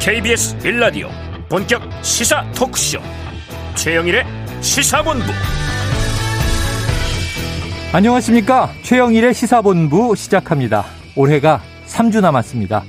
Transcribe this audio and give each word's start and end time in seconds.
KBS 0.00 0.56
빌라디오 0.58 1.08
본격 1.48 1.82
시사 2.02 2.50
토크쇼 2.52 2.98
최영일의 3.76 4.24
시사본부 4.62 5.24
안녕하십니까 7.92 8.70
최영일의 8.82 9.34
시사본부 9.34 10.16
시작합니다 10.16 10.86
올해가 11.16 11.60
3주 11.86 12.22
남았습니다 12.22 12.82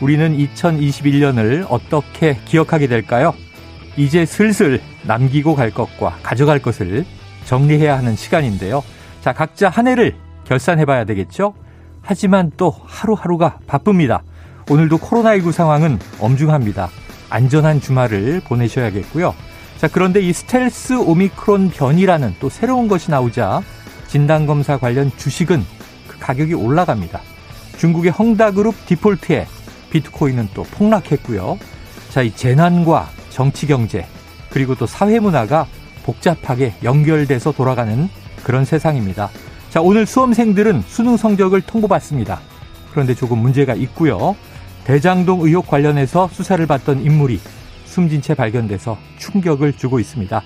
우리는 0.00 0.36
2021년을 0.36 1.66
어떻게 1.68 2.36
기억하게 2.46 2.88
될까요? 2.88 3.32
이제 3.96 4.26
슬슬 4.26 4.80
남기고 5.04 5.54
갈 5.54 5.70
것과 5.70 6.18
가져갈 6.22 6.58
것을 6.58 7.04
정리해야 7.44 7.98
하는 7.98 8.16
시간인데요. 8.16 8.82
자, 9.20 9.32
각자 9.32 9.68
한 9.68 9.86
해를 9.86 10.16
결산해 10.44 10.84
봐야 10.84 11.04
되겠죠? 11.04 11.54
하지만 12.00 12.50
또 12.56 12.70
하루하루가 12.86 13.58
바쁩니다. 13.66 14.22
오늘도 14.70 14.98
코로나19 14.98 15.50
상황은 15.50 15.98
엄중합니다. 16.20 16.90
안전한 17.28 17.80
주말을 17.80 18.40
보내셔야겠고요. 18.44 19.34
자, 19.78 19.88
그런데 19.88 20.20
이 20.20 20.32
스텔스 20.32 20.92
오미크론 20.92 21.70
변이라는 21.70 22.36
또 22.38 22.48
새로운 22.48 22.86
것이 22.86 23.10
나오자 23.10 23.62
진단검사 24.06 24.78
관련 24.78 25.10
주식은 25.16 25.64
그 26.06 26.18
가격이 26.20 26.54
올라갑니다. 26.54 27.20
중국의 27.78 28.12
헝다그룹 28.12 28.86
디폴트에 28.86 29.48
비트코인은 29.90 30.50
또 30.54 30.62
폭락했고요. 30.62 31.58
자, 32.10 32.22
이 32.22 32.30
재난과 32.30 33.08
정치 33.30 33.66
경제 33.66 34.06
그리고 34.50 34.76
또 34.76 34.86
사회 34.86 35.18
문화가 35.18 35.66
복잡하게 36.04 36.74
연결돼서 36.84 37.50
돌아가는 37.50 38.08
그런 38.44 38.64
세상입니다. 38.64 39.30
자, 39.70 39.80
오늘 39.80 40.06
수험생들은 40.06 40.84
수능 40.86 41.16
성적을 41.16 41.60
통보받습니다. 41.62 42.38
그런데 42.92 43.16
조금 43.16 43.38
문제가 43.38 43.74
있고요. 43.74 44.36
대장동 44.90 45.42
의혹 45.42 45.68
관련해서 45.68 46.28
수사를 46.32 46.66
받던 46.66 47.02
인물이 47.02 47.38
숨진 47.84 48.20
채 48.20 48.34
발견돼서 48.34 48.98
충격을 49.18 49.74
주고 49.74 50.00
있습니다. 50.00 50.42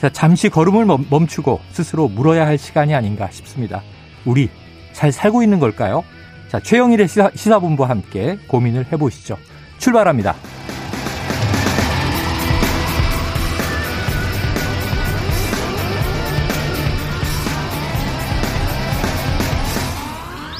자, 0.00 0.08
잠시 0.10 0.48
걸음을 0.48 0.86
멈추고 1.10 1.58
스스로 1.72 2.06
물어야 2.06 2.46
할 2.46 2.58
시간이 2.58 2.94
아닌가 2.94 3.28
싶습니다. 3.32 3.82
우리 4.24 4.50
잘 4.92 5.10
살고 5.10 5.42
있는 5.42 5.58
걸까요? 5.58 6.04
자, 6.46 6.60
최영일의 6.60 7.08
시사, 7.08 7.32
시사본부와 7.34 7.88
함께 7.88 8.38
고민을 8.46 8.86
해보시죠. 8.92 9.36
출발합니다. 9.78 10.36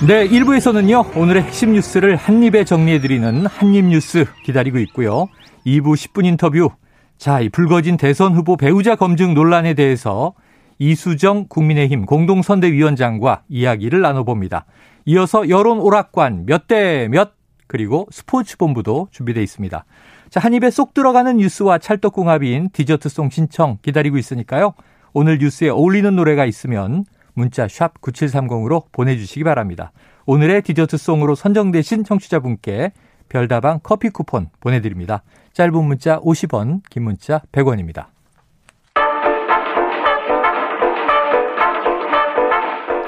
네, 0.06 0.28
1부에서는요, 0.28 1.16
오늘의 1.16 1.42
핵심 1.42 1.72
뉴스를 1.72 2.14
한입에 2.14 2.64
정리해드리는 2.64 3.46
한입뉴스 3.46 4.26
기다리고 4.44 4.78
있고요. 4.78 5.26
2부 5.66 5.94
10분 5.94 6.24
인터뷰. 6.24 6.70
자, 7.16 7.40
이 7.40 7.48
불거진 7.48 7.96
대선 7.96 8.32
후보 8.34 8.56
배우자 8.56 8.94
검증 8.94 9.34
논란에 9.34 9.74
대해서 9.74 10.34
이수정 10.78 11.46
국민의힘 11.48 12.06
공동선대위원장과 12.06 13.42
이야기를 13.48 14.00
나눠봅니다. 14.00 14.66
이어서 15.06 15.48
여론 15.48 15.80
오락관 15.80 16.46
몇 16.46 16.68
대 16.68 17.08
몇, 17.10 17.32
그리고 17.66 18.06
스포츠 18.12 18.56
본부도 18.56 19.08
준비되어 19.10 19.42
있습니다. 19.42 19.84
자, 20.30 20.40
한 20.40 20.54
입에 20.54 20.70
쏙 20.70 20.94
들어가는 20.94 21.38
뉴스와 21.38 21.78
찰떡궁합인 21.78 22.70
디저트송 22.72 23.30
신청 23.30 23.78
기다리고 23.82 24.16
있으니까요. 24.16 24.74
오늘 25.12 25.38
뉴스에 25.38 25.70
어울리는 25.70 26.14
노래가 26.14 26.44
있으면 26.44 27.04
문자 27.38 27.66
샵 27.68 28.00
9730으로 28.02 28.84
보내주시기 28.92 29.44
바랍니다. 29.44 29.92
오늘의 30.26 30.62
디저트송으로 30.62 31.34
선정되신 31.34 32.04
청취자분께 32.04 32.92
별다방 33.28 33.80
커피 33.82 34.10
쿠폰 34.10 34.50
보내드립니다. 34.60 35.22
짧은 35.54 35.72
문자 35.84 36.20
50원, 36.20 36.82
긴 36.90 37.04
문자 37.04 37.40
100원입니다. 37.52 38.06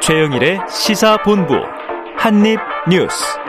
최영일의 0.01 0.61
시사본부 0.69 1.55
한입뉴스 2.17 3.41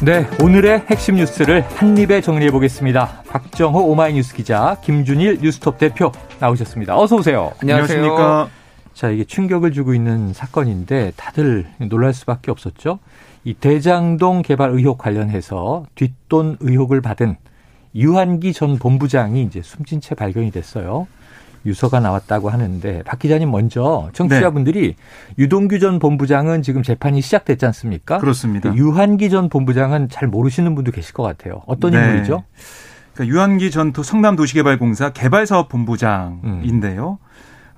네, 0.00 0.26
오늘의 0.40 0.84
핵심 0.88 1.16
뉴스를 1.16 1.62
한입에 1.74 2.20
정리해 2.20 2.50
보겠습니다. 2.52 3.22
박정호 3.28 3.90
오마이뉴스 3.90 4.34
기자, 4.34 4.76
김준일 4.82 5.40
뉴스톱 5.42 5.76
대표 5.78 6.12
나오셨습니다. 6.40 6.98
어서 6.98 7.16
오세요. 7.16 7.52
안녕하십니까. 7.60 8.48
자, 8.94 9.10
이게 9.10 9.24
충격을 9.24 9.72
주고 9.72 9.94
있는 9.94 10.32
사건인데 10.32 11.12
다들 11.16 11.66
놀랄 11.88 12.12
수밖에 12.12 12.50
없었죠. 12.50 12.98
이 13.44 13.54
대장동 13.54 14.42
개발 14.42 14.70
의혹 14.70 14.98
관련해서 14.98 15.84
뒷돈 15.94 16.58
의혹을 16.60 17.00
받은 17.00 17.36
유한기 17.94 18.52
전 18.52 18.78
본부장이 18.78 19.42
이제 19.42 19.62
숨진 19.62 20.00
채 20.00 20.14
발견이 20.14 20.50
됐어요. 20.50 21.06
유서가 21.66 22.00
나왔다고 22.00 22.50
하는데 22.50 23.02
박 23.04 23.18
기자님 23.18 23.50
먼저 23.50 24.10
청취자분들이 24.12 24.94
네. 24.96 24.96
유동규 25.38 25.78
전 25.80 25.98
본부장은 25.98 26.62
지금 26.62 26.82
재판이 26.82 27.20
시작됐지 27.20 27.66
않습니까? 27.66 28.18
그렇습니다. 28.18 28.74
유한기 28.74 29.28
전 29.28 29.48
본부장은 29.48 30.08
잘 30.08 30.28
모르시는 30.28 30.74
분도 30.74 30.92
계실 30.92 31.14
것 31.14 31.22
같아요. 31.22 31.62
어떤 31.66 31.92
네. 31.92 31.98
인물이죠? 31.98 32.44
그러니까 33.18 33.26
유한기 33.26 33.72
전 33.72 33.92
성남도시개발공사 33.92 35.10
개발사업본부장인데요. 35.10 37.18
음. 37.20 37.28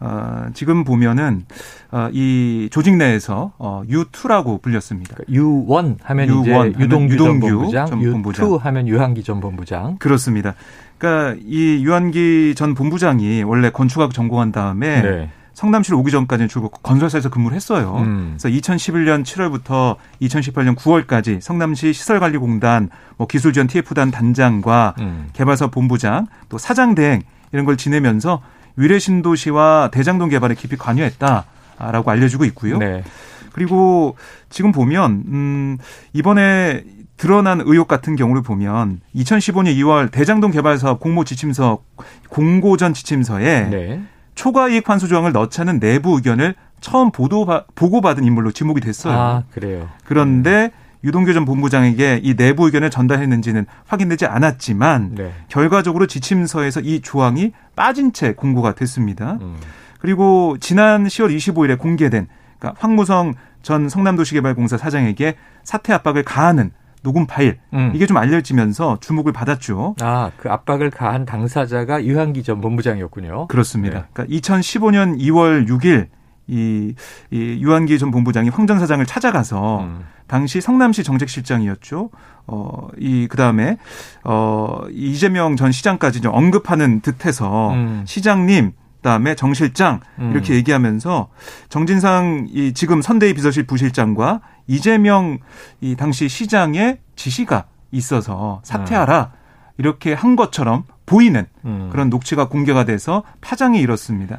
어, 0.02 0.46
지금 0.54 0.84
보면은 0.84 1.44
어, 1.90 2.08
이 2.12 2.68
조직 2.70 2.96
내에서 2.96 3.52
어, 3.58 3.82
U2라고 3.88 4.62
불렸습니다. 4.62 5.16
그러니까 5.16 5.32
U1 5.32 5.96
하면 6.02 6.28
U1 6.28 6.70
이제 6.70 6.80
유동규, 6.80 7.14
유동규 7.14 7.46
전 7.46 7.58
본부장, 7.58 7.86
전 7.86 8.00
본부장, 8.00 8.46
U2 8.46 8.60
하면 8.60 8.88
유한기 8.88 9.22
전 9.22 9.40
본부장. 9.40 9.96
그렇습니다. 9.98 10.54
그러니까 10.98 11.38
이 11.44 11.84
유한기 11.84 12.54
전 12.54 12.74
본부장이 12.74 13.42
원래 13.42 13.68
건축학 13.70 14.12
전공한 14.12 14.52
다음에 14.52 15.02
네. 15.02 15.30
성남시로 15.60 15.98
오기 15.98 16.10
전까지는 16.10 16.48
주로 16.48 16.70
건설사에서 16.70 17.28
근무를 17.28 17.54
했어요. 17.54 17.96
음. 17.98 18.38
그래서 18.38 18.48
2011년 18.48 19.24
7월부터 19.24 19.96
2018년 20.22 20.74
9월까지 20.74 21.42
성남시 21.42 21.92
시설관리공단 21.92 22.88
뭐 23.18 23.26
기술지원 23.26 23.66
TF단 23.66 24.10
단장과 24.10 24.94
음. 25.00 25.28
개발사 25.34 25.66
본부장 25.66 26.28
또 26.48 26.56
사장 26.56 26.94
대행 26.94 27.20
이런 27.52 27.66
걸 27.66 27.76
지내면서 27.76 28.40
위례 28.76 28.98
신도시와 28.98 29.90
대장동 29.92 30.30
개발에 30.30 30.54
깊이 30.54 30.78
관여했다라고 30.78 32.10
알려지고 32.10 32.46
있고요. 32.46 32.78
네. 32.78 33.04
그리고 33.52 34.16
지금 34.48 34.72
보면 34.72 35.24
음 35.26 35.78
이번에 36.14 36.84
드러난 37.18 37.60
의혹 37.60 37.86
같은 37.86 38.16
경우를 38.16 38.40
보면 38.40 39.02
2015년 39.14 39.76
2월 39.76 40.10
대장동 40.10 40.52
개발 40.52 40.78
사업 40.78 41.00
공모 41.00 41.24
지침서 41.24 41.82
공고전 42.30 42.94
지침서에 42.94 43.68
네. 43.68 44.02
초과 44.40 44.70
이익 44.70 44.88
환수 44.88 45.06
조항을 45.06 45.32
넣자는 45.32 45.80
내부 45.80 46.14
의견을 46.14 46.54
처음 46.80 47.10
보도 47.10 47.46
보고받은 47.74 48.24
인물로 48.24 48.52
지목이 48.52 48.80
됐어요. 48.80 49.12
아, 49.12 49.42
그래요. 49.50 49.90
그런데 50.06 50.70
음. 50.72 51.04
유동규 51.04 51.34
전 51.34 51.44
본부장에게 51.44 52.20
이 52.22 52.34
내부 52.36 52.64
의견을 52.64 52.88
전달했는지는 52.88 53.66
확인되지 53.86 54.24
않았지만 54.24 55.14
네. 55.14 55.32
결과적으로 55.48 56.06
지침서에서 56.06 56.80
이 56.80 57.02
조항이 57.02 57.52
빠진 57.76 58.14
채 58.14 58.32
공고가 58.32 58.74
됐습니다. 58.74 59.36
음. 59.42 59.58
그리고 59.98 60.56
지난 60.58 61.04
10월 61.04 61.36
25일에 61.36 61.78
공개된 61.78 62.26
그러니까 62.58 62.80
황무성 62.80 63.34
전 63.60 63.90
성남도시개발공사 63.90 64.78
사장에게 64.78 65.36
사퇴 65.64 65.92
압박을 65.92 66.22
가하는 66.22 66.70
녹음 67.02 67.26
파일 67.26 67.58
음. 67.72 67.92
이게 67.94 68.06
좀 68.06 68.16
알려지면서 68.16 68.98
주목을 69.00 69.32
받았죠. 69.32 69.96
아, 70.00 70.30
그 70.36 70.50
압박을 70.50 70.90
가한 70.90 71.24
당사자가 71.24 72.04
유한기 72.04 72.42
전 72.42 72.60
본부장이었군요. 72.60 73.48
그렇습니다. 73.48 73.98
네. 74.00 74.04
그러니까 74.12 74.36
2015년 74.36 75.18
2월 75.18 75.66
6일 75.68 76.08
이, 76.46 76.94
이 77.30 77.58
유한기 77.60 77.98
전 77.98 78.10
본부장이 78.10 78.48
황 78.48 78.66
전 78.66 78.78
사장을 78.78 79.04
찾아가서 79.06 79.80
음. 79.80 80.04
당시 80.26 80.60
성남시 80.60 81.02
정책실장이었죠. 81.04 82.10
어, 82.46 82.88
이, 82.98 83.26
그 83.28 83.36
다음에, 83.36 83.78
어, 84.24 84.80
이재명 84.90 85.56
전 85.56 85.72
시장까지 85.72 86.20
좀 86.20 86.34
언급하는 86.34 87.00
듯해서 87.00 87.72
음. 87.72 88.02
시장님, 88.06 88.72
그다음에 88.96 89.34
정 89.34 89.54
실장 89.54 90.00
음. 90.18 90.30
이렇게 90.32 90.54
얘기하면서 90.54 91.28
정진상 91.68 92.48
이 92.50 92.72
지금 92.74 93.00
선대위 93.02 93.34
비서실 93.34 93.66
부실장과 93.66 94.40
이재명 94.70 95.38
이 95.80 95.96
당시 95.96 96.28
시장의 96.28 96.98
지시가 97.16 97.64
있어서 97.90 98.60
사퇴하라 98.62 99.32
이렇게 99.78 100.12
한 100.12 100.36
것처럼 100.36 100.84
보이는 101.06 101.44
음. 101.64 101.88
그런 101.90 102.08
녹취가 102.08 102.48
공개가 102.48 102.84
돼서 102.84 103.24
파장이 103.40 103.80
일었습니다. 103.80 104.38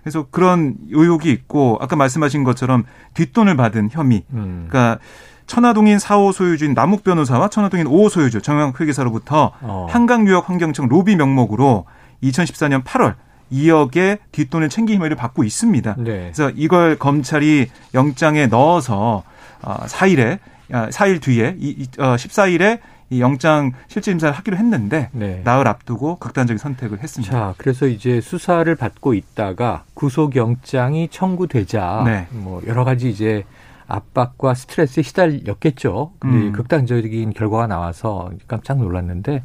그래서 0.00 0.26
그런 0.30 0.76
의혹이 0.90 1.30
있고 1.30 1.76
아까 1.82 1.96
말씀하신 1.96 2.44
것처럼 2.44 2.84
뒷돈을 3.12 3.56
받은 3.56 3.90
혐의. 3.92 4.24
음. 4.32 4.68
그러니까 4.68 4.98
천화동인 5.46 5.98
4호 5.98 6.32
소유주인 6.32 6.72
남욱 6.72 7.04
변호사와 7.04 7.48
천화동인 7.48 7.86
5호 7.86 8.08
소유주 8.08 8.40
정영 8.40 8.72
회계사로부터 8.80 9.52
어. 9.60 9.86
한강유역 9.90 10.48
환경청 10.48 10.88
로비 10.88 11.14
명목으로 11.16 11.84
2014년 12.22 12.84
8월 12.84 13.16
2억의 13.52 14.20
뒷돈을 14.32 14.70
챙긴 14.70 14.96
혐의를 14.96 15.16
받고 15.16 15.44
있습니다. 15.44 15.96
네. 15.98 16.04
그래서 16.04 16.50
이걸 16.56 16.96
검찰이 16.98 17.66
영장에 17.92 18.46
넣어서 18.46 19.24
4일에 19.60 20.38
4일 20.70 21.20
뒤에 21.20 21.56
이, 21.58 21.86
어, 21.98 22.16
14일에 22.16 22.80
이 23.10 23.20
영장 23.20 23.72
실질 23.88 24.14
심사를 24.14 24.34
하기로 24.34 24.56
했는데 24.56 25.10
네. 25.12 25.42
나흘 25.44 25.68
앞두고 25.68 26.16
극단적인 26.16 26.56
선택을 26.56 27.02
했습니다. 27.02 27.30
자, 27.30 27.54
그래서 27.58 27.86
이제 27.86 28.22
수사를 28.22 28.74
받고 28.74 29.12
있다가 29.12 29.84
구속 29.92 30.34
영장이 30.34 31.08
청구되자 31.08 32.02
네. 32.06 32.26
뭐 32.30 32.62
여러 32.66 32.84
가지 32.84 33.10
이제 33.10 33.44
압박과 33.86 34.54
스트레스에 34.54 35.02
시달렸겠죠. 35.02 36.12
근데 36.18 36.36
음. 36.38 36.52
극단적인 36.52 37.34
결과가 37.34 37.66
나와서 37.66 38.30
깜짝 38.48 38.78
놀랐는데 38.78 39.42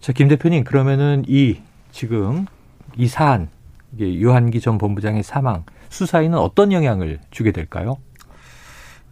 자, 0.00 0.12
김 0.12 0.28
대표님 0.28 0.62
그러면은 0.62 1.24
이 1.26 1.58
지금 1.90 2.46
이 2.96 3.08
사안 3.08 3.48
이게 3.92 4.14
유한기 4.14 4.60
전 4.60 4.78
본부장의 4.78 5.24
사망 5.24 5.64
수사에는 5.88 6.38
어떤 6.38 6.70
영향을 6.70 7.18
주게 7.32 7.50
될까요? 7.50 7.96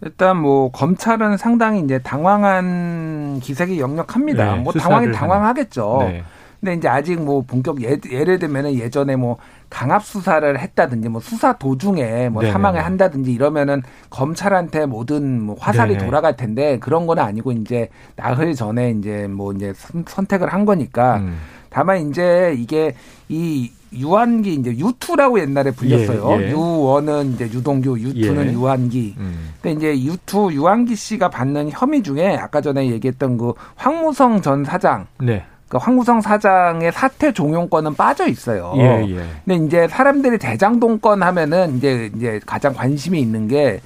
일단 0.03 0.37
뭐 0.37 0.71
검찰은 0.73 1.37
상당히 1.37 1.81
이제 1.81 1.99
당황한 2.01 3.41
기색이 3.41 3.79
역력합니다. 3.81 4.57
네, 4.57 4.61
뭐 4.61 4.73
당황이 4.73 5.13
당황하겠죠. 5.13 5.99
네. 6.01 6.25
근데 6.61 6.75
이제 6.75 6.89
아직 6.89 7.21
뭐 7.21 7.43
본격 7.43 7.83
예, 7.83 7.99
예를 8.09 8.39
들면은 8.39 8.75
예전에 8.75 9.17
뭐 9.17 9.37
강압 9.69 10.05
수사를 10.05 10.59
했다든지 10.59 11.09
뭐 11.09 11.21
수사 11.21 11.55
도중에 11.55 12.29
뭐 12.29 12.43
네네. 12.43 12.53
사망을 12.53 12.85
한다든지 12.85 13.33
이러면은 13.33 13.83
검찰한테 14.11 14.87
모든 14.87 15.41
뭐 15.41 15.57
화살이 15.59 15.95
네네. 15.95 16.05
돌아갈 16.05 16.37
텐데 16.37 16.79
그런 16.79 17.07
건 17.07 17.19
아니고 17.19 17.51
이제 17.53 17.89
나흘 18.15 18.55
전에 18.55 18.91
이제 18.91 19.27
뭐 19.29 19.53
이제 19.53 19.73
선택을 20.07 20.53
한 20.53 20.65
거니까 20.65 21.17
음. 21.17 21.37
다만 21.73 22.09
이제 22.09 22.55
이게 22.59 22.95
이 23.29 23.71
유한기 23.93 24.55
이제 24.55 24.71
유투라고 24.71 25.41
옛날에 25.41 25.71
불렸어요. 25.71 26.41
예, 26.41 26.47
예. 26.47 26.51
유원은 26.51 27.35
이제 27.35 27.45
유동규, 27.45 27.99
유투는 27.99 28.49
예. 28.49 28.53
유한기. 28.53 29.15
음. 29.19 29.51
근데 29.61 29.93
이제 29.93 30.05
유투 30.05 30.51
유한기 30.53 30.97
씨가 30.97 31.29
받는 31.29 31.71
혐의 31.71 32.03
중에 32.03 32.37
아까 32.37 32.61
전에 32.61 32.91
얘기했던 32.91 33.37
그 33.37 33.53
황무성 33.77 34.41
전 34.41 34.65
사장. 34.65 35.07
네. 35.21 35.45
그 35.69 35.79
황무성 35.79 36.21
사장의 36.21 36.93
사퇴 36.93 37.33
종용권은 37.33 37.95
빠져 37.95 38.29
있어요. 38.29 38.75
예, 38.77 39.07
예. 39.09 39.25
근데 39.45 39.67
이제 39.67 39.89
사람들이 39.89 40.39
대장동권 40.39 41.23
하면은 41.23 41.79
이제 41.79 42.11
이제 42.15 42.41
가장 42.45 42.75
관심이 42.75 43.19
있는 43.19 43.49
게 43.49 43.81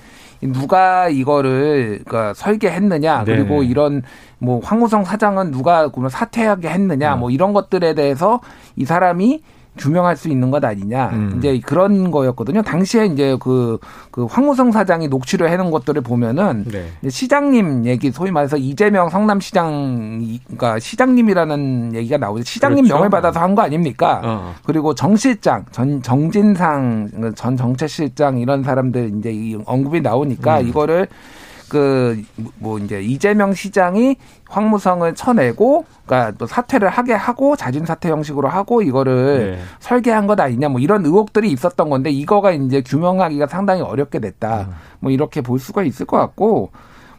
누가 0.52 1.08
이거를 1.08 2.00
그 2.06 2.32
설계했느냐 2.34 3.24
네. 3.24 3.36
그리고 3.36 3.62
이런 3.62 4.02
뭐 4.38 4.60
황무성 4.62 5.04
사장은 5.04 5.50
누가 5.50 5.88
그러면 5.88 6.10
사퇴하게 6.10 6.68
했느냐 6.68 7.14
어. 7.14 7.16
뭐 7.16 7.30
이런 7.30 7.52
것들에 7.52 7.94
대해서 7.94 8.40
이 8.76 8.84
사람이 8.84 9.42
규명할 9.78 10.16
수 10.16 10.28
있는 10.28 10.50
것 10.50 10.64
아니냐 10.64 11.10
음. 11.12 11.34
이제 11.38 11.60
그런 11.64 12.10
거였거든요. 12.10 12.62
당시에 12.62 13.06
이제 13.06 13.36
그, 13.40 13.78
그 14.10 14.24
황무성 14.24 14.72
사장이 14.72 15.08
녹취를 15.08 15.50
해놓은 15.50 15.70
것들을 15.70 16.00
보면은 16.02 16.64
네. 16.66 17.08
시장님 17.08 17.86
얘기 17.86 18.10
소위 18.10 18.30
말해서 18.30 18.56
이재명 18.56 19.08
성남시장 19.08 20.38
그러니까 20.44 20.78
시장님이라는 20.78 21.94
얘기가 21.94 22.18
나오죠. 22.18 22.44
시장님 22.44 22.84
그렇죠. 22.84 22.94
명을 22.94 23.10
받아서 23.10 23.40
한 23.40 23.56
거 23.56 23.62
아닙니까? 23.62 24.20
어. 24.22 24.54
그리고 24.64 24.94
정 24.94 25.16
실장 25.16 25.64
전 25.70 26.02
정진상 26.02 27.32
전 27.34 27.56
정책실장 27.56 28.38
이런 28.38 28.62
사람들 28.62 29.12
이제 29.18 29.30
이 29.32 29.56
언급이 29.64 30.00
나오니까 30.02 30.60
음. 30.60 30.68
이거를 30.68 31.08
그 31.68 32.22
뭐 32.58 32.78
이제 32.78 33.02
이재명 33.02 33.54
시장이 33.54 34.16
황무성을 34.48 35.14
쳐내고 35.14 35.84
그러니까 36.04 36.36
또 36.38 36.46
사퇴를 36.46 36.88
하게 36.88 37.14
하고 37.14 37.56
자진 37.56 37.84
사퇴 37.84 38.10
형식으로 38.10 38.48
하고 38.48 38.82
이거를 38.82 39.56
네. 39.56 39.62
설계한 39.80 40.26
것 40.26 40.38
아니냐 40.38 40.68
뭐 40.68 40.80
이런 40.80 41.04
의혹들이 41.04 41.50
있었던 41.50 41.90
건데 41.90 42.10
이거가 42.10 42.52
이제 42.52 42.82
규명하기가 42.82 43.46
상당히 43.46 43.82
어렵게 43.82 44.20
됐다. 44.20 44.62
음. 44.62 44.74
뭐 45.00 45.10
이렇게 45.10 45.40
볼 45.40 45.58
수가 45.58 45.82
있을 45.82 46.06
것 46.06 46.16
같고 46.16 46.70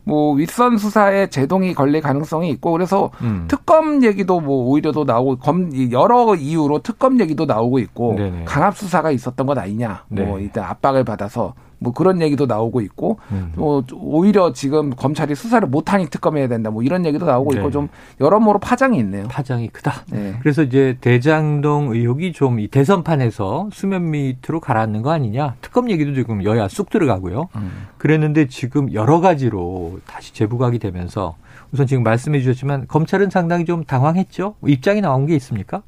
뭐 0.03 0.33
윗선 0.35 0.77
수사에 0.77 1.27
제동이 1.27 1.73
걸릴 1.73 2.01
가능성이 2.01 2.49
있고 2.51 2.71
그래서 2.71 3.11
음. 3.21 3.45
특검 3.49 4.03
얘기도 4.03 4.39
뭐 4.39 4.69
오히려 4.69 4.93
더 4.93 5.03
나오고 5.03 5.37
검 5.39 5.69
여러 5.91 6.33
이유로 6.33 6.79
특검 6.79 7.19
얘기도 7.19 7.45
나오고 7.45 7.79
있고 7.79 8.15
네네. 8.17 8.45
강압 8.45 8.77
수사가 8.77 9.11
있었던 9.11 9.45
것 9.45 9.57
아니냐 9.57 10.05
뭐 10.07 10.19
네. 10.23 10.29
뭐 10.29 10.39
일단 10.39 10.63
압박을 10.63 11.03
받아서 11.03 11.53
뭐 11.79 11.93
그런 11.93 12.21
얘기도 12.21 12.45
나오고 12.45 12.81
있고 12.81 13.19
음. 13.31 13.53
뭐 13.55 13.83
오히려 13.93 14.51
지금 14.53 14.89
검찰이 14.89 15.35
수사를 15.35 15.67
못하니 15.67 16.09
특검해야 16.09 16.47
된다 16.47 16.69
뭐 16.69 16.83
이런 16.83 17.05
얘기도 17.05 17.25
나오고 17.25 17.51
네. 17.51 17.59
있고 17.59 17.71
좀 17.71 17.87
여러모로 18.19 18.59
파장이 18.59 18.97
있네요. 18.99 19.27
파장이 19.27 19.69
크다. 19.69 20.03
네. 20.11 20.35
그래서 20.41 20.63
이제 20.63 20.97
대장동 21.01 21.93
의혹이 21.93 22.33
좀 22.33 22.57
이 22.57 22.67
대선판에서 22.67 23.69
수면 23.71 24.09
밑으로 24.11 24.59
가라앉는 24.59 25.01
거 25.01 25.11
아니냐 25.11 25.55
특검 25.61 25.89
얘기도 25.91 26.13
지금 26.13 26.43
여야 26.43 26.67
쑥 26.67 26.89
들어가고요. 26.89 27.49
음. 27.55 27.71
그랬는데 27.97 28.47
지금 28.47 28.91
여러 28.93 29.19
가지로 29.19 29.99
다시 30.07 30.33
재부각이 30.33 30.79
되면서 30.79 31.35
우선 31.71 31.85
지금 31.85 32.03
말씀해 32.03 32.39
주셨지만 32.39 32.87
검찰은 32.87 33.29
상당히 33.29 33.65
좀 33.65 33.83
당황했죠. 33.83 34.55
입장이 34.65 35.01
나온 35.01 35.25
게 35.25 35.35
있습니까? 35.35 35.81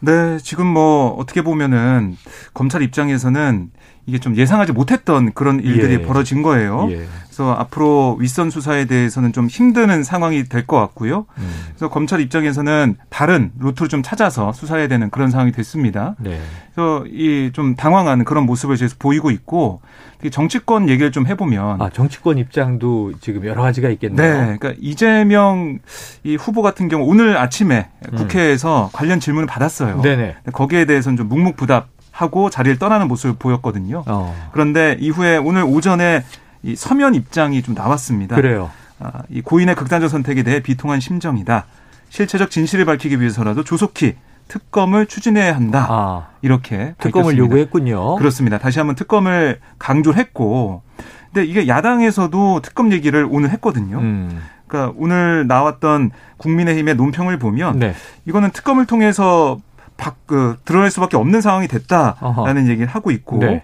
네, 0.00 0.38
지금 0.38 0.66
뭐 0.66 1.10
어떻게 1.18 1.42
보면은 1.42 2.16
검찰 2.52 2.82
입장에서는 2.82 3.70
이게 4.06 4.18
좀 4.18 4.36
예상하지 4.36 4.72
못했던 4.72 5.32
그런 5.32 5.60
일들이 5.60 5.94
예. 5.94 6.02
벌어진 6.02 6.42
거예요. 6.42 6.86
예. 6.90 7.04
그래서 7.26 7.52
앞으로 7.52 8.16
윗선 8.18 8.48
수사에 8.50 8.86
대해서는 8.86 9.32
좀 9.32 9.46
힘드는 9.48 10.04
상황이 10.04 10.44
될 10.44 10.64
것 10.66 10.78
같고요. 10.78 11.26
음. 11.38 11.50
그래서 11.68 11.90
검찰 11.90 12.20
입장에서는 12.20 12.96
다른 13.10 13.50
루트를 13.58 13.88
좀 13.90 14.02
찾아서 14.02 14.52
수사해야 14.52 14.88
되는 14.88 15.10
그런 15.10 15.30
상황이 15.30 15.52
됐습니다. 15.52 16.14
네. 16.18 16.40
그래서 16.74 17.04
이 17.08 17.50
좀 17.52 17.74
당황한 17.76 18.24
그런 18.24 18.46
모습을 18.46 18.76
계속 18.76 18.98
보이고 18.98 19.30
있고 19.30 19.80
정치권 20.30 20.88
얘기를 20.88 21.12
좀 21.12 21.26
해보면 21.26 21.80
아 21.82 21.90
정치권 21.90 22.38
입장도 22.38 23.12
지금 23.20 23.44
여러 23.44 23.60
가지가 23.62 23.88
있겠네요. 23.90 24.32
네, 24.32 24.56
그러니까 24.58 24.72
이재명 24.80 25.78
이 26.24 26.36
후보 26.36 26.62
같은 26.62 26.88
경우 26.88 27.06
오늘 27.06 27.36
아침에 27.36 27.88
음. 28.12 28.16
국회에서 28.16 28.90
관련 28.92 29.20
질문을 29.20 29.46
받았어요. 29.46 30.00
네네. 30.00 30.36
거기에 30.52 30.86
대해서는 30.86 31.16
좀 31.16 31.28
묵묵부답 31.28 31.88
하고 32.16 32.48
자리를 32.48 32.78
떠나는 32.78 33.08
모습을 33.08 33.36
보였거든요. 33.38 34.02
어. 34.06 34.34
그런데 34.52 34.96
이후에 34.98 35.36
오늘 35.36 35.64
오전에 35.64 36.24
이 36.62 36.74
서면 36.74 37.14
입장이 37.14 37.60
좀 37.62 37.74
나왔습니다. 37.74 38.34
그래요. 38.36 38.70
아, 38.98 39.22
이 39.28 39.42
고인의 39.42 39.74
극단적 39.74 40.08
선택에 40.08 40.42
대해 40.42 40.60
비통한 40.60 40.98
심정이다. 40.98 41.66
실체적 42.08 42.50
진실을 42.50 42.86
밝히기 42.86 43.20
위해서라도 43.20 43.64
조속히 43.64 44.16
특검을 44.48 45.04
추진해야 45.04 45.54
한다. 45.54 45.86
아, 45.90 46.28
이렇게 46.40 46.94
특검을 46.98 47.34
밝혔습니다. 47.34 47.44
요구했군요. 47.44 48.16
그렇습니다. 48.16 48.56
다시 48.56 48.78
한번 48.78 48.94
특검을 48.94 49.60
강조를 49.78 50.18
했고, 50.18 50.80
근데 51.34 51.44
이게 51.44 51.68
야당에서도 51.68 52.60
특검 52.62 52.92
얘기를 52.92 53.28
오늘 53.30 53.50
했거든요. 53.50 53.98
음. 53.98 54.42
그러니까 54.66 54.94
오늘 54.96 55.46
나왔던 55.46 56.12
국민의힘의 56.38 56.94
논평을 56.94 57.38
보면 57.38 57.78
네. 57.78 57.94
이거는 58.24 58.52
특검을 58.52 58.86
통해서 58.86 59.58
박, 59.96 60.26
그, 60.26 60.56
드러낼 60.64 60.90
수밖에 60.90 61.16
없는 61.16 61.40
상황이 61.40 61.68
됐다라는 61.68 62.16
어허. 62.20 62.68
얘기를 62.68 62.86
하고 62.86 63.10
있고 63.10 63.38
네. 63.38 63.62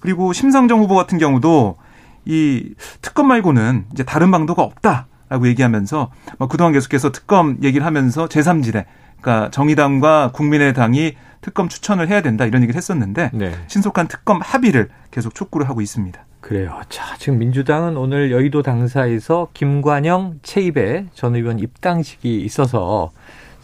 그리고 0.00 0.32
심상정 0.32 0.80
후보 0.80 0.94
같은 0.94 1.18
경우도 1.18 1.76
이 2.24 2.74
특검 3.00 3.28
말고는 3.28 3.86
이제 3.92 4.04
다른 4.04 4.30
방도가 4.30 4.62
없다라고 4.62 5.48
얘기하면서 5.48 6.10
뭐 6.38 6.48
그동안 6.48 6.72
계속해서 6.72 7.10
특검 7.12 7.58
얘기를 7.62 7.84
하면서 7.84 8.26
제3지대 8.26 8.84
그러니까 9.20 9.50
정의당과 9.50 10.32
국민의당이 10.32 11.14
특검 11.40 11.68
추천을 11.68 12.08
해야 12.08 12.20
된다 12.22 12.44
이런 12.46 12.62
얘기를 12.62 12.76
했었는데 12.76 13.30
네. 13.32 13.52
신속한 13.66 14.08
특검 14.08 14.40
합의를 14.40 14.88
계속 15.10 15.34
촉구를 15.34 15.68
하고 15.68 15.80
있습니다. 15.80 16.24
그래요. 16.40 16.80
자, 16.88 17.16
지금 17.18 17.38
민주당은 17.38 17.96
오늘 17.96 18.32
여의도 18.32 18.62
당사에서 18.62 19.48
김관영 19.54 20.40
최입의 20.42 21.06
전 21.14 21.36
의원 21.36 21.60
입당식이 21.60 22.40
있어서 22.40 23.10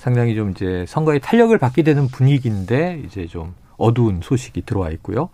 상당히 0.08 0.34
좀 0.34 0.50
이제 0.52 0.86
선거에 0.88 1.18
탄력을 1.18 1.56
받게 1.58 1.82
되는 1.82 2.08
분위기인데 2.08 3.02
이제 3.04 3.26
좀 3.26 3.54
어두운 3.76 4.20
소식이 4.22 4.62
들어와 4.62 4.88
있고요. 4.92 5.28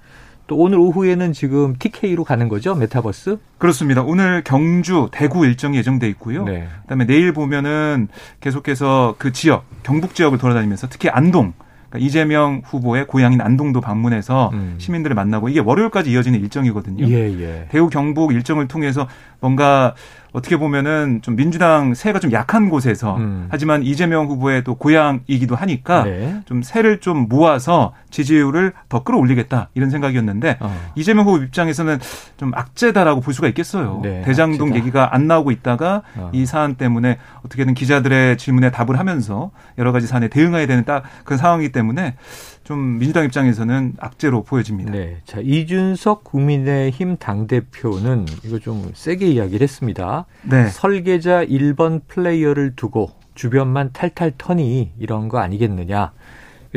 또 0.49 0.57
오늘 0.57 0.79
오후에는 0.79 1.33
지금 1.33 1.77
TK로 1.79 2.25
가는 2.25 2.49
거죠 2.49 2.75
메타버스? 2.75 3.39
그렇습니다. 3.59 4.03
오늘 4.03 4.43
경주, 4.43 5.09
대구 5.13 5.47
일정이 5.47 5.79
예정돼 5.79 6.09
있고요. 6.09 6.45
네. 6.45 6.67
그다음에 6.83 7.07
내일 7.07 7.33
보면은 7.33 8.09
계속해서 8.41 9.15
그 9.17 9.33
지역, 9.33 9.65
경북 9.85 10.17
지역을 10.17 10.39
돌아다니면서 10.39 10.89
특히 10.89 11.09
안동, 11.09 11.53
그러니까 11.89 12.05
이재명 12.05 12.61
후보의 12.65 13.07
고향인 13.07 13.41
안동도 13.41 13.81
방문해서 13.81 14.51
음. 14.55 14.75
시민들을 14.79 15.15
만나고 15.15 15.49
이게 15.49 15.61
월요일까지 15.61 16.11
이어지는 16.11 16.41
일정이거든요. 16.41 17.07
예, 17.07 17.41
예. 17.41 17.69
대구 17.71 17.89
경북 17.89 18.33
일정을 18.35 18.67
통해서 18.67 19.07
뭔가 19.41 19.95
어떻게 20.35 20.57
보면은 20.57 21.21
좀 21.23 21.37
민주당 21.37 21.95
세가 21.95 22.19
좀 22.19 22.33
약한 22.33 22.69
곳에서 22.69 23.17
음. 23.17 23.47
하지만 23.51 23.85
이재명 23.85 24.27
후보의 24.27 24.65
또 24.65 24.75
고향이기도 24.75 25.55
하니까 25.55 26.03
네. 26.03 26.41
좀 26.45 26.61
세를 26.61 26.99
좀 26.99 27.29
모아서 27.29 27.95
지지율을 28.11 28.73
더 28.89 29.05
끌어올리겠다 29.05 29.71
이런 29.75 29.91
생각이었는데 29.91 30.59
어. 30.59 30.77
이재명 30.97 31.27
후보 31.27 31.39
입장에서는 31.39 32.01
좀 32.37 32.51
악재다라고 32.53 33.21
볼 33.21 33.33
수가 33.33 33.47
있겠어요. 33.49 34.01
네, 34.03 34.23
대장동 34.23 34.69
악재다. 34.71 34.77
얘기가 34.81 35.15
안 35.15 35.29
나오고 35.29 35.53
있다가 35.53 36.03
어. 36.17 36.31
이 36.33 36.47
사안 36.47 36.75
때문에 36.75 37.19
어떻게든 37.45 37.75
기자들의 37.75 38.37
질문에 38.37 38.73
답을 38.73 38.99
하면서 38.99 39.53
여러 39.79 39.93
가지 39.93 40.09
사안에 40.09 40.27
대응해야 40.29 40.67
되는 40.67 40.85
딱 40.85 41.05
그런 41.23 41.39
상황이기 41.39 41.71
때문에 41.71 42.17
좀 42.65 42.99
민주당 42.99 43.27
입장에서는 43.27 43.95
악재로 43.99 44.43
보여집니다. 44.43 44.91
네. 44.91 45.19
자, 45.27 45.39
이준석 45.41 46.25
국민의힘 46.25 47.19
당대표는 47.19 48.25
이거 48.43 48.59
좀 48.59 48.91
세게 48.95 49.27
이야기를 49.27 49.61
했습니다. 49.63 50.25
네. 50.43 50.69
설계자 50.69 51.45
1번 51.45 52.01
플레이어를 52.09 52.75
두고 52.75 53.11
주변만 53.35 53.91
탈탈 53.93 54.33
터니 54.39 54.93
이런 54.99 55.29
거 55.29 55.39
아니겠느냐. 55.39 56.13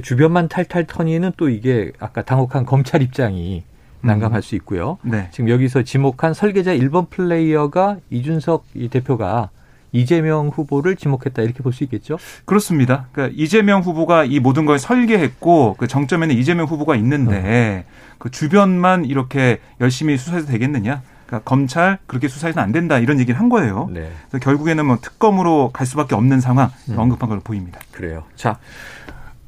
주변만 0.03 0.49
탈탈 0.49 0.85
터니는 0.85 1.31
또 1.37 1.49
이게 1.49 1.93
아까 1.99 2.21
당혹한 2.21 2.65
검찰 2.65 3.01
입장이 3.01 3.63
난감할 4.01 4.41
수 4.41 4.55
있고요. 4.55 4.97
네. 5.03 5.29
지금 5.31 5.49
여기서 5.49 5.83
지목한 5.83 6.33
설계자 6.33 6.75
1번 6.75 7.09
플레이어가 7.09 7.97
이준석 8.09 8.65
이 8.75 8.89
대표가 8.89 9.49
이재명 9.97 10.49
후보를 10.49 10.95
지목했다 10.95 11.41
이렇게 11.41 11.63
볼 11.63 11.73
수 11.73 11.83
있겠죠? 11.83 12.17
그렇습니다. 12.45 13.07
그러니까 13.11 13.35
이재명 13.37 13.81
후보가 13.81 14.23
이 14.25 14.39
모든 14.39 14.65
걸 14.65 14.79
설계했고 14.79 15.75
그 15.77 15.87
정점에는 15.87 16.35
이재명 16.35 16.65
후보가 16.65 16.95
있는데 16.95 17.85
어. 17.87 18.15
그 18.17 18.31
주변만 18.31 19.05
이렇게 19.05 19.59
열심히 19.81 20.17
수사해도 20.17 20.47
되겠느냐? 20.47 21.01
그러니까 21.27 21.47
검찰 21.49 21.97
그렇게 22.07 22.27
수사해서는 22.27 22.63
안 22.63 22.71
된다 22.71 22.99
이런 22.99 23.19
얘기를 23.19 23.39
한 23.39 23.49
거예요. 23.49 23.89
네. 23.93 24.09
그래서 24.29 24.43
결국에는 24.43 24.85
뭐 24.85 24.97
특검으로 25.01 25.71
갈 25.73 25.85
수밖에 25.85 26.15
없는 26.15 26.39
상황 26.39 26.71
음. 26.89 26.97
언급한 26.97 27.27
걸로 27.29 27.41
보입니다. 27.41 27.79
그래요. 27.91 28.23
자, 28.35 28.57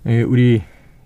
우리 0.06 0.62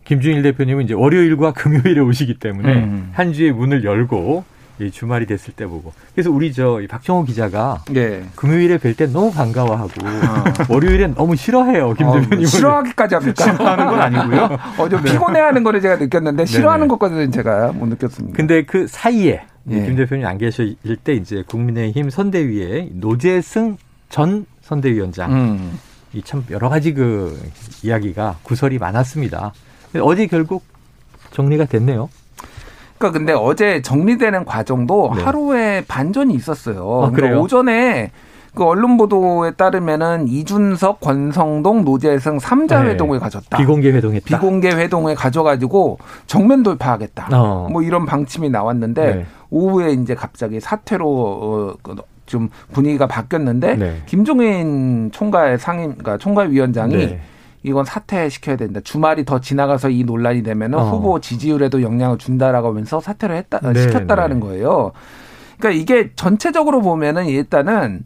김준일 0.05 0.41
대표님은 0.41 0.85
이제 0.85 0.93
월요일과 0.93 1.53
금요일에 1.55 2.01
오시기 2.01 2.39
때문에 2.39 2.73
음. 2.73 3.09
한 3.13 3.33
주의 3.33 3.51
문을 3.51 3.83
열고 3.83 4.43
주말이 4.91 5.25
됐을 5.25 5.53
때 5.53 5.65
보고. 5.65 5.93
그래서 6.13 6.31
우리 6.31 6.51
저 6.53 6.81
박정호 6.89 7.25
기자가 7.25 7.83
네. 7.89 8.23
금요일에 8.35 8.77
뵐 8.77 8.95
때 8.95 9.05
너무 9.07 9.31
반가워하고 9.31 9.91
어. 10.03 10.43
월요일엔 10.69 11.15
너무 11.15 11.35
싫어해요. 11.35 11.93
김 11.93 12.11
대표님. 12.11 12.43
어, 12.43 12.45
싫어하기까지 12.45 13.15
합니까? 13.15 13.43
싫어하는 13.43 13.85
건 13.87 14.01
아니고요. 14.01 14.57
어, 14.77 14.89
좀 14.89 15.03
네. 15.03 15.11
피곤해하는 15.11 15.63
거를 15.63 15.81
제가 15.81 15.97
느꼈는데 15.97 16.45
싫어하는 16.45 16.87
것까지는 16.87 17.31
제가 17.31 17.71
못 17.73 17.85
느꼈습니다. 17.87 18.35
근데 18.35 18.63
그 18.63 18.87
사이에 18.87 19.45
네. 19.63 19.85
김 19.85 19.95
대표님 19.95 20.25
안 20.25 20.37
계실 20.37 20.75
때 21.03 21.13
이제 21.13 21.43
국민의힘 21.47 22.09
선대위에 22.09 22.89
노재승 22.93 23.77
전 24.09 24.45
선대위원장 24.61 25.31
음. 25.31 25.79
이참 26.13 26.43
여러 26.51 26.69
가지 26.69 26.93
그 26.93 27.39
이야기가 27.83 28.37
구설이 28.43 28.77
많았습니다. 28.77 29.53
어제 30.01 30.27
결국 30.27 30.63
정리가 31.31 31.65
됐네요. 31.65 32.09
그러니까 33.03 33.11
근데 33.11 33.33
어제 33.33 33.81
정리되는 33.81 34.45
과정도 34.45 35.11
네. 35.13 35.23
하루에 35.23 35.83
반전이 35.87 36.33
있었어요. 36.35 37.03
아, 37.03 37.11
그러니까 37.11 37.41
오전에 37.41 38.11
그 38.55 38.63
언론 38.63 38.97
보도에 38.97 39.51
따르면은 39.51 40.27
이준석, 40.29 41.01
권성동, 41.01 41.83
노재승 41.83 42.37
3자 42.37 42.83
네. 42.83 42.91
회동을 42.91 43.19
가졌다. 43.19 43.57
비공개 43.57 43.91
회동했다. 43.91 44.25
비공개 44.25 44.69
회동을 44.69 45.15
가져가지고 45.15 45.97
정면 46.27 46.63
돌파하겠다. 46.63 47.29
어. 47.33 47.67
뭐 47.69 47.81
이런 47.81 48.05
방침이 48.05 48.49
나왔는데 48.49 49.15
네. 49.15 49.25
오후에 49.49 49.91
이제 49.91 50.15
갑자기 50.15 50.61
사퇴로 50.61 51.05
어, 51.05 51.73
그좀 51.81 52.49
분위기가 52.71 53.05
바뀌었는데 53.07 53.75
네. 53.75 54.01
김종인 54.05 55.09
총괄 55.11 55.57
상임, 55.57 55.89
그러니까 55.89 56.17
총괄 56.17 56.51
위원장이 56.51 56.95
네. 56.95 57.21
이건 57.63 57.85
사퇴시켜야 57.85 58.57
된다. 58.57 58.79
주말이 58.83 59.25
더 59.25 59.39
지나가서 59.39 59.89
이 59.89 60.03
논란이 60.03 60.43
되면 60.43 60.73
어. 60.73 60.83
후보 60.89 61.19
지지율에도 61.19 61.81
영향을 61.81 62.17
준다라고 62.17 62.67
하면서 62.69 62.99
사퇴를 62.99 63.35
했다 63.37 63.59
네, 63.59 63.81
시켰다라는 63.81 64.39
네. 64.39 64.45
거예요. 64.45 64.91
그러니까 65.57 65.81
이게 65.81 66.11
전체적으로 66.15 66.81
보면은 66.81 67.25
일단은 67.25 68.03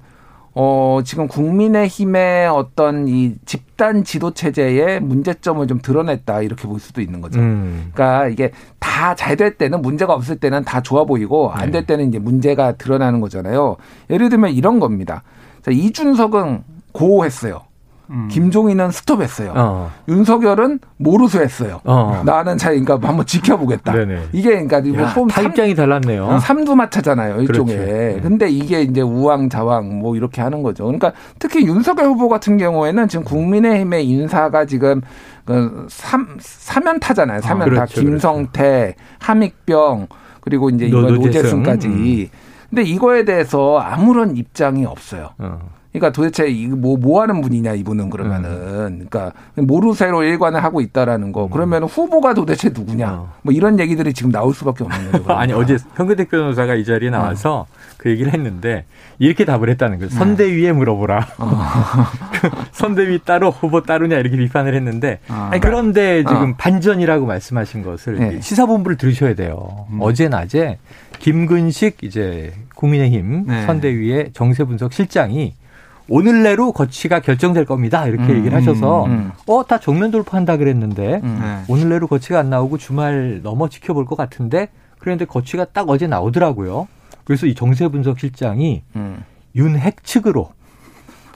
어, 0.59 1.01
지금 1.05 1.27
국민의힘의 1.27 2.47
어떤 2.47 3.07
이 3.07 3.35
집단 3.45 4.03
지도 4.03 4.31
체제의 4.33 5.01
문제점을 5.01 5.65
좀 5.67 5.79
드러냈다 5.79 6.41
이렇게 6.41 6.67
볼 6.67 6.79
수도 6.79 6.99
있는 7.01 7.21
거죠. 7.21 7.39
음. 7.39 7.91
그러니까 7.93 8.27
이게 8.27 8.51
다 8.79 9.13
잘 9.15 9.37
될 9.37 9.53
때는 9.55 9.83
문제가 9.83 10.13
없을 10.13 10.37
때는 10.37 10.63
다 10.63 10.81
좋아 10.81 11.03
보이고 11.03 11.51
안될 11.51 11.81
네. 11.81 11.85
때는 11.85 12.07
이제 12.09 12.17
문제가 12.17 12.71
드러나는 12.73 13.21
거잖아요. 13.21 13.77
예를 14.09 14.29
들면 14.29 14.51
이런 14.53 14.79
겁니다. 14.79 15.21
자, 15.61 15.69
이준석은 15.69 16.63
고했어요. 16.91 17.61
음. 18.09 18.27
김종인은 18.31 18.91
스톱했어요. 18.91 19.53
어. 19.55 19.91
윤석열은 20.07 20.79
모르수했어요. 20.97 21.81
어. 21.83 22.21
나는 22.25 22.57
자, 22.57 22.69
그러니까 22.69 22.99
한번 23.01 23.25
지켜보겠다. 23.25 23.93
네네. 23.93 24.27
이게 24.31 24.63
그러니까 24.63 24.77
야, 25.01 25.13
뭐다 25.13 25.41
입장이 25.41 25.75
달랐네요. 25.75 26.39
삼두마차잖아요, 26.39 27.41
일종의. 27.41 27.75
그렇죠. 27.75 27.91
네. 27.91 28.19
근데 28.21 28.49
이게 28.49 28.81
이제 28.81 29.01
우왕좌왕 29.01 29.99
뭐 29.99 30.15
이렇게 30.15 30.41
하는 30.41 30.63
거죠. 30.63 30.85
그러니까 30.85 31.11
특히 31.39 31.65
윤석열 31.65 32.05
후보 32.07 32.29
같은 32.29 32.57
경우에는 32.57 33.07
지금 33.07 33.25
국민의힘의 33.25 34.07
인사가 34.07 34.65
지금 34.65 35.01
그 35.45 35.85
삼, 35.89 36.37
사면타잖아요. 36.39 37.41
사면타. 37.41 37.63
아, 37.63 37.69
그렇죠, 37.69 37.93
그렇죠. 37.93 38.01
김성태, 38.01 38.95
그렇죠. 38.95 39.15
함익병 39.19 40.07
그리고 40.41 40.69
이제 40.69 40.85
이거 40.85 41.01
노재승까지. 41.01 41.87
음. 41.87 42.27
근데 42.69 42.83
이거에 42.83 43.23
대해서 43.23 43.79
아무런 43.79 44.35
입장이 44.35 44.85
없어요. 44.85 45.29
어. 45.37 45.59
그러니까 45.91 46.11
도대체 46.11 46.49
뭐, 46.69 46.97
뭐 46.97 47.21
하는 47.21 47.41
분이냐, 47.41 47.73
이분은 47.73 48.09
그러면은. 48.09 48.49
음. 48.49 49.07
그러니까 49.09 49.33
모르쇠로 49.55 50.23
일관을 50.23 50.63
하고 50.63 50.81
있다라는 50.81 51.31
거. 51.31 51.45
음. 51.45 51.49
그러면 51.51 51.83
후보가 51.83 52.33
도대체 52.33 52.69
누구냐. 52.69 53.11
어. 53.11 53.33
뭐 53.41 53.53
이런 53.53 53.79
얘기들이 53.79 54.13
지금 54.13 54.31
나올 54.31 54.53
수밖에 54.53 54.83
없는 54.83 55.11
거죠. 55.11 55.31
아니, 55.33 55.53
어제 55.53 55.77
현근택 55.95 56.29
변호사가 56.29 56.75
이 56.75 56.85
자리에 56.85 57.09
나와서 57.09 57.61
어. 57.61 57.65
그 57.97 58.09
얘기를 58.09 58.33
했는데 58.33 58.85
이렇게 59.19 59.45
답을 59.45 59.69
했다는 59.69 59.97
거예요. 59.97 60.09
선대위에 60.11 60.71
물어보라. 60.73 61.27
어. 61.39 62.05
선대위 62.71 63.19
따로 63.25 63.51
후보 63.51 63.81
따르냐 63.81 64.17
이렇게 64.17 64.37
비판을 64.37 64.75
했는데 64.75 65.19
아. 65.27 65.51
그런데 65.61 66.23
지금 66.23 66.51
어. 66.51 66.55
반전이라고 66.57 67.25
말씀하신 67.25 67.83
것을 67.83 68.19
네. 68.19 68.41
시사본부를 68.41 68.97
들으셔야 68.97 69.35
돼요. 69.35 69.87
음. 69.91 69.99
어제 70.01 70.27
낮에 70.27 70.77
김근식 71.19 71.97
이제 72.03 72.53
국민의힘 72.75 73.45
네. 73.47 73.65
선대위의 73.65 74.31
정세 74.33 74.63
분석 74.63 74.93
실장이 74.93 75.53
오늘 76.09 76.43
내로 76.43 76.71
거치가 76.71 77.19
결정될 77.19 77.65
겁니다. 77.65 78.07
이렇게 78.07 78.31
음, 78.31 78.37
얘기를 78.37 78.57
하셔서 78.57 79.05
음, 79.05 79.11
음. 79.11 79.31
어다 79.45 79.79
정면 79.79 80.11
돌파한다 80.11 80.57
그랬는데 80.57 81.21
음. 81.23 81.39
네. 81.41 81.63
오늘 81.67 81.89
내로 81.89 82.07
거치가 82.07 82.39
안 82.39 82.49
나오고 82.49 82.77
주말 82.77 83.41
넘어 83.43 83.67
지켜볼 83.69 84.05
것 84.05 84.15
같은데 84.15 84.69
그런데 84.99 85.25
거치가 85.25 85.65
딱 85.65 85.89
어제 85.89 86.07
나오더라고요. 86.07 86.87
그래서 87.23 87.45
이 87.45 87.55
정세 87.55 87.87
분석 87.87 88.19
실장이 88.19 88.83
음. 88.95 89.23
윤핵 89.55 90.03
측으로 90.03 90.51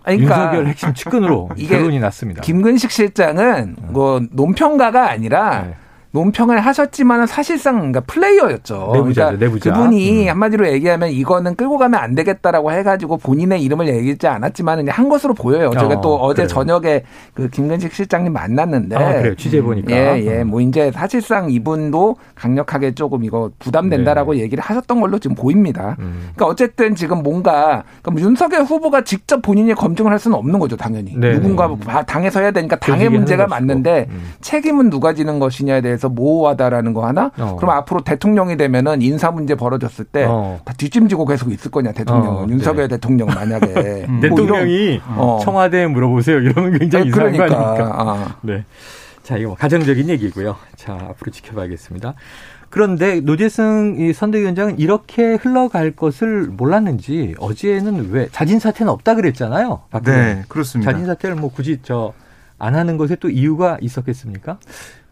그러니까 0.04 0.46
윤석열 0.46 0.68
핵심 0.68 0.94
측근으로 0.94 1.50
결론이 1.68 2.00
났습니다. 2.00 2.42
김근식 2.42 2.92
실장은 2.92 3.76
뭐 3.90 4.22
논평가가 4.32 5.10
아니라 5.10 5.64
네. 5.64 5.76
논평을 6.14 6.60
하셨지만은 6.60 7.26
사실상 7.26 7.76
그러니까 7.78 8.02
플레이어였죠. 8.02 8.92
내부자죠, 8.94 9.38
그러니까 9.38 9.46
내부자. 9.46 9.74
그분이 9.74 10.24
음. 10.24 10.30
한마디로 10.30 10.68
얘기하면 10.68 11.10
이거는 11.10 11.56
끌고 11.56 11.78
가면 11.78 12.00
안 12.00 12.16
되겠다라고 12.16 12.72
해가지고 12.74 13.18
본인의 13.18 13.64
이름을 13.64 13.88
얘기하지 13.88 14.28
않았지만은 14.28 14.90
한 14.90 15.08
것으로 15.08 15.34
보여요. 15.34 15.70
어, 15.70 15.72
제가 15.72 16.02
또 16.02 16.16
어제 16.18 16.44
그래요. 16.44 16.48
저녁에 16.48 17.04
그 17.34 17.50
김근식 17.50 17.94
실장님 17.94 18.34
만났는데. 18.34 18.96
아, 18.96 19.14
그래요. 19.14 19.36
취재 19.36 19.62
보니까. 19.62 19.92
예, 19.92 20.22
예. 20.26 20.44
뭐 20.44 20.60
이제 20.60 20.92
사실상 20.92 21.50
이분도 21.50 22.18
강력하게 22.36 22.94
조금 22.94 23.24
이거 23.24 23.50
부담된다라고 23.60 24.34
네. 24.34 24.42
얘기를 24.42 24.62
하셨던 24.62 25.00
걸로 25.00 25.18
지금 25.18 25.36
보입니다. 25.36 25.96
음. 26.00 26.32
그러니까 26.36 26.46
어쨌든 26.48 26.96
지금 26.96 27.24
뭔가 27.24 27.84
그러니까 28.02 28.26
윤석열 28.28 28.64
후보가 28.64 29.06
직접 29.06 29.42
본인이 29.42 29.74
검증을 29.74 30.12
할 30.12 30.20
수는 30.20 30.38
없는 30.38 30.60
거죠, 30.60 30.76
당연히. 30.76 31.16
네. 31.16 31.34
누군가 31.34 31.74
당에서 32.06 32.42
해야 32.42 32.52
되니까 32.52 32.76
당의 32.76 33.08
문제가 33.10 33.48
맞는데 33.48 34.08
음. 34.10 34.34
책임은 34.42 34.90
누가 34.90 35.14
지는 35.14 35.40
것이냐에 35.40 35.80
대해서 35.80 36.01
대해서 36.02 36.10
모호하다라는 36.10 36.94
거 36.94 37.06
하나. 37.06 37.32
어. 37.38 37.56
그럼 37.58 37.70
앞으로 37.78 38.02
대통령이 38.02 38.58
되면은 38.58 39.02
인사 39.02 39.30
문제 39.32 39.54
벌어졌을 39.56 40.06
때다 40.06 40.32
어. 40.32 40.60
뒷짐지고 40.78 41.26
계속 41.26 41.52
있을 41.52 41.70
거냐 41.70 41.92
대통령은 41.92 42.44
어. 42.44 42.48
윤석열 42.50 42.88
네. 42.88 42.96
대통령 42.96 43.28
만약에 43.28 44.06
음. 44.10 44.20
뭐 44.20 44.22
대통령이 44.22 45.02
어. 45.06 45.40
청와대에 45.44 45.88
물어보세요 45.88 46.40
이러면 46.40 46.80
굉장히 46.80 47.06
네, 47.06 47.10
이상한 47.10 47.32
그러니까. 47.34 47.56
거 47.58 47.66
아닙니까? 47.66 47.96
아. 48.02 48.36
네. 48.42 48.66
자 49.24 49.38
이거 49.38 49.50
뭐 49.50 49.56
가정적인 49.56 50.10
얘기고요. 50.10 50.56
자 50.76 50.94
앞으로 50.94 51.32
지켜봐야겠습니다. 51.32 52.16
그런데 52.72 53.20
노재승 53.20 53.98
이 54.00 54.14
선대위원장은 54.14 54.80
이렇게 54.80 55.36
흘러갈 55.36 55.92
것을 55.92 56.48
몰랐는지 56.48 57.36
어제는 57.38 58.12
왜 58.12 58.30
자진 58.32 58.60
사퇴는 58.60 58.92
없다 58.92 59.16
그랬잖아요. 59.16 59.82
네, 60.06 60.44
그렇습니다. 60.48 60.92
자진 60.92 61.06
사퇴를 61.06 61.36
뭐 61.36 61.52
굳이 61.52 61.80
저 61.84 62.14
안 62.62 62.76
하는 62.76 62.96
것에 62.98 63.16
또 63.16 63.30
이유가 63.30 63.78
있었겠습니까? 63.82 64.60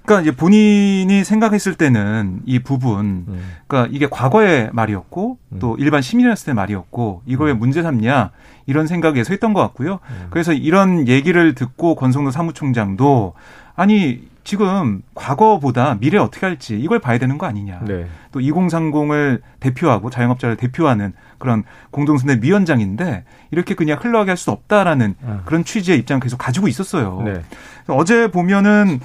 그러니까 0.10 0.22
이제 0.22 0.36
본인이 0.36 1.24
생각했을 1.24 1.75
때는 1.75 2.42
이 2.46 2.58
부분, 2.58 3.28
그러니까 3.68 3.92
이게 3.96 4.08
과거의 4.10 4.72
말이었고 4.74 5.38
또 5.60 5.75
일반 5.78 6.01
시민이었을 6.01 6.48
때 6.48 6.54
말이었고 6.54 7.22
이걸 7.28 7.48
왜 7.50 7.54
문제 7.54 7.84
삼냐 7.84 8.32
이런 8.66 8.88
생각에서 8.88 9.32
했던 9.34 9.54
것 9.54 9.62
같고요. 9.62 10.00
음. 10.10 10.28
그래서 10.32 10.51
이런 10.51 11.08
얘기를 11.08 11.54
듣고 11.54 11.94
권성도 11.94 12.32
사무총장도 12.32 13.36
아니 13.75 14.28
지금 14.50 15.03
과거보다 15.13 15.98
미래 16.00 16.18
어떻게 16.18 16.44
할지 16.48 16.75
이걸 16.79 16.98
봐야 16.98 17.20
되는 17.20 17.38
거 17.38 17.46
아니냐. 17.46 17.82
네. 17.86 18.08
또 18.32 18.39
2030을 18.39 19.41
대표하고 19.60 20.10
자영업자를 20.10 20.56
대표하는 20.56 21.13
그런 21.38 21.63
공동선대 21.91 22.39
위원장인데 22.41 23.25
이렇게 23.51 23.75
그냥 23.75 24.00
흘러가게 24.01 24.32
할 24.32 24.38
수 24.39 24.50
없다라는 24.50 25.13
아. 25.24 25.41
그런 25.46 25.63
취지의 25.63 26.00
입장을 26.00 26.20
계속 26.20 26.38
가지고 26.38 26.68
있었어요. 26.68 27.22
네. 27.24 27.41
어제 27.89 28.32
보면은 28.32 29.00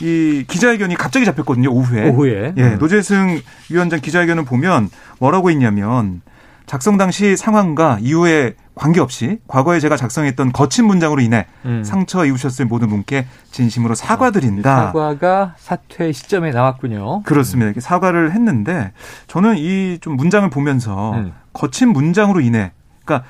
이 0.00 0.44
기자회견이 0.48 0.94
갑자기 0.94 1.26
잡혔거든요. 1.26 1.70
오후에. 1.70 2.08
오후에. 2.08 2.54
예. 2.56 2.62
음. 2.62 2.78
노재승 2.78 3.42
위원장 3.70 4.00
기자회견을 4.00 4.46
보면 4.46 4.88
뭐라고 5.18 5.50
했냐면 5.50 6.22
작성 6.66 6.96
당시 6.96 7.36
상황과 7.36 7.98
이후에 8.00 8.54
관계없이 8.74 9.38
과거에 9.46 9.78
제가 9.80 9.96
작성했던 9.96 10.52
거친 10.52 10.84
문장으로 10.86 11.22
인해 11.22 11.46
음. 11.64 11.82
상처 11.84 12.24
입으셨을 12.26 12.66
모든 12.66 12.88
분께 12.88 13.26
진심으로 13.52 13.94
사과드린다. 13.94 14.86
사과가 14.86 15.54
사퇴 15.58 16.12
시점에 16.12 16.50
나왔군요. 16.50 17.22
그렇습니다. 17.22 17.66
이렇게 17.66 17.80
사과를 17.80 18.32
했는데 18.32 18.92
저는 19.28 19.56
이 19.58 19.98
좀 20.00 20.16
문장을 20.16 20.48
보면서 20.50 21.12
음. 21.14 21.32
거친 21.52 21.88
문장으로 21.92 22.40
인해 22.40 22.72
그러니까 23.04 23.26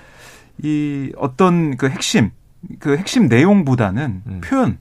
이 0.62 1.12
어떤 1.16 1.76
그 1.76 1.88
핵심 1.88 2.30
그 2.80 2.96
핵심 2.96 3.28
내용보다는 3.28 4.22
음. 4.26 4.40
표현 4.42 4.78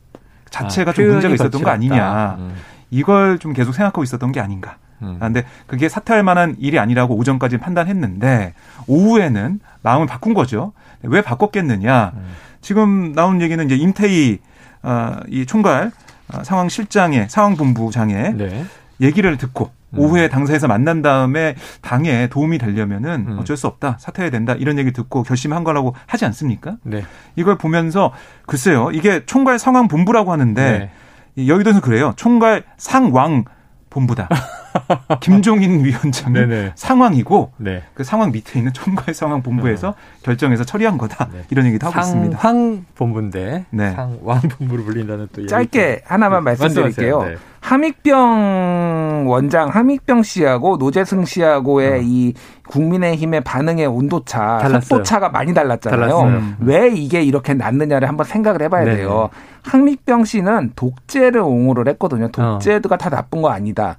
자체가 0.49 0.91
아, 0.91 0.93
좀 0.93 1.07
문제가 1.09 1.33
있었던. 1.35 1.61
거 1.61 1.69
아니냐. 1.69 2.35
음. 2.39 2.55
이걸 2.89 3.37
좀 3.37 3.51
계속 3.53 3.73
생각하고 3.73 4.01
있었던 4.03 4.31
게 4.31 4.39
아닌가. 4.39 4.77
음. 5.01 5.17
아, 5.19 5.25
근데 5.25 5.43
그게 5.67 5.89
사퇴할 5.89 6.23
만한 6.23 6.55
일이 6.59 6.79
아니라고 6.79 7.15
오전까지 7.15 7.57
판단했는데 7.57 8.53
오후에는 8.87 9.59
마음을 9.81 10.07
바꾼 10.07 10.33
거죠. 10.33 10.73
왜 11.01 11.21
바꿨겠느냐? 11.21 12.13
음. 12.15 12.31
지금 12.61 13.13
나온 13.13 13.41
얘기는 13.41 13.63
이제 13.63 13.75
임태희 13.75 14.39
어, 14.83 15.17
이 15.27 15.45
총괄 15.45 15.91
어, 16.33 16.43
상황 16.43 16.69
실장의 16.69 17.27
상황 17.29 17.55
본부장의 17.55 18.33
네. 18.35 18.65
얘기를 19.01 19.37
듣고 19.37 19.71
음. 19.91 19.99
오후에 19.99 20.29
당사에서 20.29 20.67
만난 20.67 21.01
다음에 21.01 21.55
당에 21.81 22.27
도움이 22.27 22.57
되려면은 22.57 23.25
음. 23.27 23.39
어쩔 23.39 23.57
수 23.57 23.67
없다 23.67 23.97
사퇴해야 23.99 24.31
된다 24.31 24.53
이런 24.53 24.77
얘기 24.77 24.91
듣고 24.91 25.23
결심한 25.23 25.63
거라고 25.63 25.95
하지 26.05 26.25
않습니까? 26.25 26.77
네. 26.83 27.03
이걸 27.35 27.57
보면서 27.57 28.11
글쎄요 28.45 28.91
이게 28.91 29.25
총괄 29.25 29.59
상황 29.59 29.87
본부라고 29.87 30.31
하는데 30.31 30.89
네. 31.35 31.47
여의도에서 31.47 31.81
그래요 31.81 32.13
총괄 32.15 32.63
상왕 32.77 33.45
본부다. 33.89 34.29
김종인 35.21 35.83
위원장의 35.83 36.47
네네. 36.47 36.71
상황이고 36.75 37.51
네. 37.57 37.83
그 37.93 38.03
상황 38.03 38.31
밑에 38.31 38.59
있는 38.59 38.73
총괄 38.73 39.13
상황 39.13 39.41
본부에서 39.41 39.89
어. 39.89 39.95
결정해서 40.23 40.63
처리한 40.63 40.97
거다 40.97 41.29
네. 41.31 41.43
이런 41.49 41.65
얘기도 41.67 41.87
하고 41.87 41.99
있습니다. 41.99 42.37
상황 42.37 42.85
본부인데 42.95 43.65
네. 43.69 43.91
상왕 43.91 44.41
본부로 44.41 44.83
불린다는 44.83 45.29
또 45.33 45.45
짧게 45.45 46.01
하나만 46.05 46.39
네. 46.39 46.51
말씀드릴게요. 46.51 47.23
네. 47.23 47.35
함익병 47.61 49.25
원장 49.27 49.69
함익병 49.69 50.21
씨하고 50.21 50.77
노재승 50.77 51.25
씨하고의 51.25 51.91
어. 51.91 52.01
이 52.03 52.33
국민의힘의 52.67 53.41
반응의 53.41 53.87
온도차, 53.87 54.79
속도차가 54.81 55.29
많이 55.29 55.53
달랐잖아요. 55.53 56.19
음. 56.21 56.55
왜 56.59 56.89
이게 56.93 57.23
이렇게 57.23 57.55
났느냐를 57.55 58.07
한번 58.07 58.25
생각을 58.25 58.61
해봐야 58.63 58.85
네. 58.85 58.97
돼요. 58.97 59.29
항익병 59.63 60.25
씨는 60.25 60.73
독재를 60.75 61.41
옹호를 61.41 61.87
했거든요. 61.89 62.29
독재가 62.29 62.95
어. 62.95 62.97
다 62.97 63.09
나쁜 63.09 63.41
거 63.41 63.49
아니다. 63.49 63.97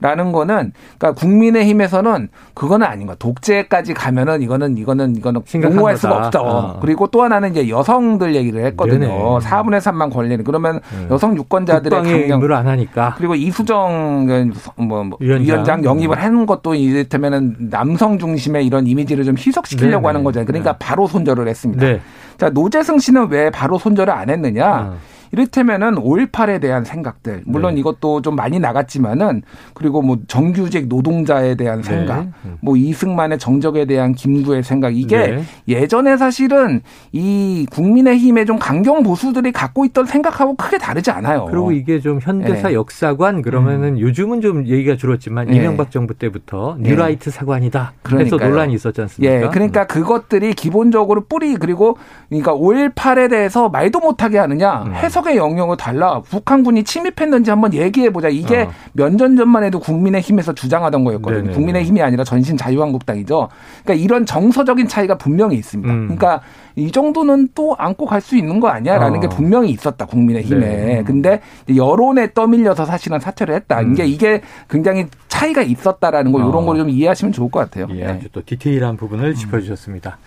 라는 0.00 0.32
거는 0.32 0.72
그러니까 0.98 1.20
국민의 1.20 1.66
힘에서는 1.66 2.28
그거는 2.54 2.86
아닌 2.86 3.06
거야. 3.06 3.16
독재까지 3.18 3.94
가면은 3.94 4.42
이거는 4.42 4.78
이거는 4.78 5.16
이거는 5.16 5.42
옹호할 5.64 5.96
수가 5.96 6.26
없다. 6.26 6.40
어. 6.40 6.78
그리고 6.80 7.06
또 7.06 7.22
하나는 7.22 7.50
이제 7.50 7.68
여성들 7.68 8.34
얘기를 8.34 8.64
했거든요. 8.66 8.98
네네. 8.98 9.18
4분의 9.18 9.80
3만 9.80 10.12
권리는 10.12 10.42
그러면 10.44 10.80
네. 10.98 11.06
여성 11.10 11.36
유권자들의 11.36 12.28
강경 12.28 12.50
안 12.52 12.66
하니까 12.66 13.14
그리고 13.18 13.34
이수정 13.34 14.26
뭐, 14.76 15.04
뭐 15.04 15.18
위원장. 15.20 15.44
위원장 15.44 15.84
영입을 15.84 16.16
음. 16.16 16.22
하는 16.22 16.46
것도 16.46 16.74
이를테면은 16.74 17.56
남성 17.70 18.18
중심의 18.18 18.66
이런 18.66 18.86
이미지를 18.86 19.24
좀 19.24 19.36
희석시키려고 19.36 20.00
네네. 20.00 20.06
하는 20.06 20.24
거잖아요. 20.24 20.46
그러니까 20.46 20.72
네. 20.72 20.78
바로 20.80 21.06
손절을 21.06 21.46
했습니다. 21.46 21.84
네. 21.86 22.00
자 22.38 22.48
노재승 22.48 22.98
씨는 22.98 23.28
왜 23.28 23.50
바로 23.50 23.78
손절을 23.78 24.12
안 24.12 24.30
했느냐? 24.30 24.92
어. 24.92 24.96
이를테면은 25.32 25.94
5.18에 25.96 26.60
대한 26.60 26.84
생각들 26.84 27.42
물론 27.46 27.74
네. 27.74 27.80
이것도 27.80 28.22
좀 28.22 28.36
많이 28.36 28.58
나갔지만은 28.58 29.42
그리고 29.74 30.02
뭐 30.02 30.18
정규직 30.26 30.88
노동자에 30.88 31.54
대한 31.54 31.82
생각 31.82 32.24
네. 32.24 32.52
뭐 32.60 32.76
이승만의 32.76 33.38
정적에 33.38 33.84
대한 33.84 34.14
김구의 34.14 34.62
생각 34.62 34.96
이게 34.96 35.18
네. 35.18 35.42
예전에 35.68 36.16
사실은 36.16 36.80
이 37.12 37.66
국민의힘의 37.70 38.46
좀 38.46 38.58
강경 38.58 39.02
보수들이 39.02 39.52
갖고 39.52 39.84
있던 39.84 40.06
생각하고 40.06 40.56
크게 40.56 40.78
다르지 40.78 41.10
않아요. 41.10 41.46
그리고 41.50 41.72
이게 41.72 42.00
좀 42.00 42.18
현대사 42.20 42.68
네. 42.68 42.74
역사관 42.74 43.42
그러면은 43.42 43.94
음. 43.94 44.00
요즘은 44.00 44.40
좀 44.40 44.66
얘기가 44.66 44.96
줄었지만 44.96 45.46
네. 45.46 45.56
이명박 45.56 45.90
정부 45.90 46.14
때부터 46.14 46.76
네. 46.78 46.90
뉴라이트 46.90 47.30
사관이다. 47.30 47.92
그래서 48.02 48.36
논란이 48.36 48.74
있었지 48.74 49.00
않습니까? 49.02 49.34
예, 49.34 49.48
그러니까 49.48 49.82
음. 49.82 49.86
그것들이 49.86 50.54
기본적으로 50.54 51.24
뿌리 51.24 51.54
그리고 51.54 51.96
그러니까 52.28 52.52
5.18에 52.54 53.30
대해서 53.30 53.68
말도 53.68 54.00
못하게 54.00 54.38
하느냐 54.38 54.82
음. 54.82 54.94
해석 54.94 55.19
해석의 55.20 55.36
영역을 55.36 55.76
달라 55.76 56.20
북한군이 56.20 56.84
침입했는지 56.84 57.50
한번 57.50 57.74
얘기해 57.74 58.10
보자. 58.10 58.28
이게 58.28 58.62
어. 58.62 58.70
몇년 58.92 59.36
전만 59.36 59.64
해도 59.64 59.78
국민의힘에서 59.78 60.54
주장하던 60.54 61.04
거였거든요. 61.04 61.42
네네. 61.42 61.54
국민의힘이 61.54 62.02
아니라 62.02 62.24
전신 62.24 62.56
자유한국당이죠. 62.56 63.48
그러니까 63.84 64.04
이런 64.04 64.26
정서적인 64.26 64.88
차이가 64.88 65.16
분명히 65.16 65.56
있습니다. 65.56 65.92
음. 65.92 66.04
그러니까 66.06 66.40
이 66.76 66.90
정도는 66.90 67.48
또 67.54 67.74
안고 67.78 68.06
갈 68.06 68.20
수 68.20 68.36
있는 68.36 68.60
거 68.60 68.68
아니야라는 68.68 69.16
어. 69.16 69.20
게 69.20 69.28
분명히 69.28 69.70
있었다 69.70 70.04
국민의힘에. 70.04 70.60
네. 70.60 71.02
근데 71.04 71.40
여론에 71.74 72.34
떠밀려서 72.34 72.84
사실은 72.84 73.18
사퇴를 73.18 73.54
했다. 73.54 73.80
음. 73.80 73.92
이게 73.92 74.04
이게 74.04 74.42
굉장히 74.68 75.06
차이가 75.28 75.62
있었다라는 75.62 76.32
거 76.32 76.38
이런 76.38 76.54
어. 76.54 76.64
걸좀 76.66 76.90
이해하시면 76.90 77.32
좋을 77.32 77.50
것 77.50 77.60
같아요. 77.60 77.86
예, 77.94 78.04
아주 78.04 78.28
또 78.30 78.42
디테일한 78.44 78.98
부분을 78.98 79.34
짚어주셨습니다. 79.34 80.18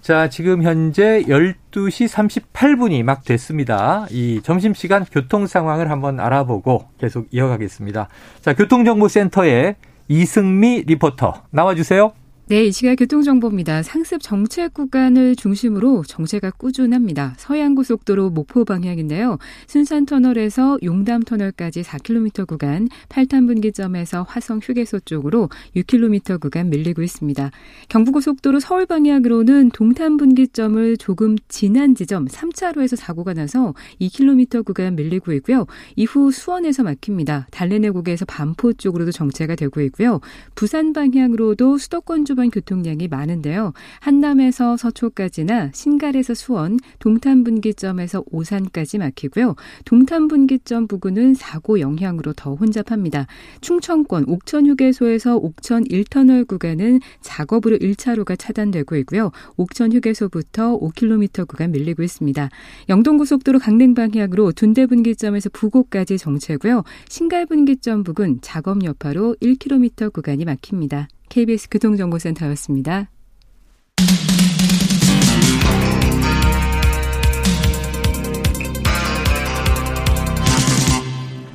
자, 0.00 0.28
지금 0.28 0.62
현재 0.62 1.22
12시 1.24 2.08
38분이 2.08 3.02
막 3.02 3.22
됐습니다. 3.22 4.06
이 4.10 4.40
점심시간 4.42 5.04
교통 5.04 5.46
상황을 5.46 5.90
한번 5.90 6.20
알아보고 6.20 6.86
계속 6.98 7.28
이어가겠습니다. 7.30 8.08
자, 8.40 8.54
교통정보센터에 8.54 9.76
이승미 10.08 10.84
리포터 10.86 11.42
나와주세요. 11.50 12.12
네, 12.50 12.64
이 12.64 12.72
시각 12.72 12.96
교통정보입니다. 12.96 13.84
상습 13.84 14.20
정체 14.20 14.66
구간을 14.66 15.36
중심으로 15.36 16.02
정체가 16.02 16.50
꾸준합니다. 16.50 17.34
서해안고속도로 17.36 18.30
목포 18.30 18.64
방향인데요. 18.64 19.38
순산터널에서 19.68 20.78
용담터널까지 20.82 21.82
4km 21.82 22.48
구간, 22.48 22.88
8탄분기점에서 23.08 24.24
화성 24.26 24.58
휴게소 24.64 24.98
쪽으로 25.04 25.48
6km 25.76 26.40
구간 26.40 26.70
밀리고 26.70 27.02
있습니다. 27.02 27.52
경부고속도로 27.88 28.58
서울 28.58 28.84
방향으로는 28.84 29.70
동탄분기점을 29.70 30.96
조금 30.96 31.36
지난 31.46 31.94
지점 31.94 32.26
3차로에서 32.26 32.96
사고가 32.96 33.32
나서 33.32 33.74
2km 34.00 34.64
구간 34.64 34.96
밀리고 34.96 35.32
있고요. 35.34 35.66
이후 35.94 36.32
수원에서 36.32 36.82
막힙니다. 36.82 37.46
달래내국에서 37.52 38.24
반포 38.24 38.72
쪽으로도 38.72 39.12
정체가 39.12 39.54
되고 39.54 39.80
있고요. 39.82 40.20
부산 40.56 40.92
방향으로도 40.92 41.78
수도권 41.78 42.24
주변 42.24 42.39
수도권 42.40 42.50
교통량이 42.50 43.08
많은데요. 43.08 43.74
한남에서 44.00 44.78
서초까지나 44.78 45.70
신갈에서 45.74 46.32
수원, 46.32 46.78
동탄분기점에서 46.98 48.24
오산까지 48.30 48.98
막히고요. 48.98 49.54
동탄분기점 49.84 50.88
부근은 50.88 51.34
사고 51.34 51.80
영향으로 51.80 52.32
더 52.32 52.54
혼잡합니다. 52.54 53.26
충청권 53.60 54.24
옥천 54.26 54.66
휴게소에서 54.66 55.36
옥천 55.36 55.84
1터널 55.84 56.48
구간은 56.48 57.00
작업으로 57.20 57.76
1차로가 57.76 58.38
차단되고 58.38 58.96
있고요. 58.96 59.30
옥천 59.58 59.92
휴게소부터 59.92 60.80
5km 60.80 61.46
구간 61.46 61.72
밀리고 61.72 62.02
있습니다. 62.02 62.48
영동고속도로 62.88 63.58
강릉 63.58 63.92
방향으로 63.92 64.52
둔대 64.52 64.86
분기점에서 64.86 65.50
부곡까지 65.50 66.16
정체고요. 66.16 66.84
신갈 67.08 67.44
분기점 67.44 68.02
부근 68.02 68.38
작업 68.40 68.82
여파로 68.82 69.36
1km 69.42 70.12
구간이 70.12 70.46
막힙니다. 70.46 71.08
KBS 71.30 71.68
교통정보센터였습니다. 71.70 73.08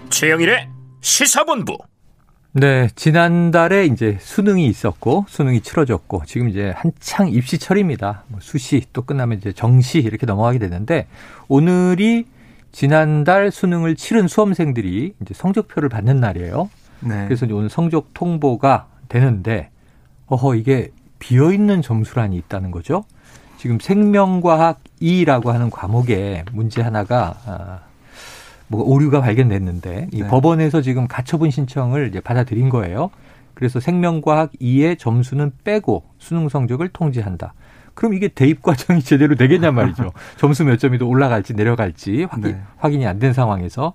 최영일의 0.09 0.69
시사본부. 1.01 1.77
네, 2.53 2.87
지난달에 2.95 3.85
이제 3.85 4.17
수능이 4.21 4.65
있었고 4.67 5.25
수능이 5.27 5.59
치러졌고 5.59 6.23
지금 6.25 6.47
이제 6.47 6.71
한창 6.73 7.29
입시철입니다. 7.29 8.23
뭐 8.29 8.39
수시 8.41 8.81
또 8.93 9.01
끝나면 9.01 9.39
이제 9.39 9.51
정시 9.51 9.99
이렇게 9.99 10.25
넘어가게 10.25 10.57
되는데 10.57 11.07
오늘이 11.49 12.25
지난달 12.71 13.51
수능을 13.51 13.95
치른 13.95 14.29
수험생들이 14.29 15.15
이제 15.21 15.33
성적표를 15.33 15.89
받는 15.89 16.21
날이에요. 16.21 16.69
네. 17.01 17.25
그래서 17.25 17.45
오늘 17.51 17.69
성적 17.69 18.13
통보가 18.13 18.87
되는데 19.09 19.69
어허 20.27 20.55
이게 20.55 20.91
비어 21.19 21.51
있는 21.51 21.81
점수란이 21.81 22.35
있다는 22.37 22.71
거죠. 22.71 23.03
지금 23.57 23.79
생명과학 23.79 24.79
2라고 25.01 25.47
하는 25.47 25.69
과목에 25.69 26.43
문제 26.51 26.81
하나가 26.81 27.35
아, 27.45 27.79
뭐 28.67 28.83
오류가 28.83 29.21
발견됐는데 29.21 30.09
이 30.11 30.21
네. 30.21 30.27
법원에서 30.27 30.81
지금 30.81 31.07
가처분 31.07 31.51
신청을 31.51 32.09
이제 32.09 32.19
받아들인 32.19 32.69
거예요. 32.69 33.11
그래서 33.53 33.79
생명과학 33.79 34.51
2의 34.61 34.99
점수는 34.99 35.51
빼고 35.63 36.03
수능 36.19 36.49
성적을 36.49 36.89
통지한다. 36.89 37.53
그럼 37.95 38.13
이게 38.13 38.27
대입 38.27 38.61
과정이 38.61 39.01
제대로 39.01 39.35
되겠냐 39.35 39.71
말이죠. 39.71 40.11
점수 40.37 40.63
몇 40.65 40.77
점이 40.77 40.97
더 40.99 41.05
올라갈지 41.05 41.53
내려갈지 41.53 42.27
확인, 42.29 42.51
네. 42.51 42.61
확인이 42.77 43.07
안 43.07 43.19
된 43.19 43.33
상황에서. 43.33 43.93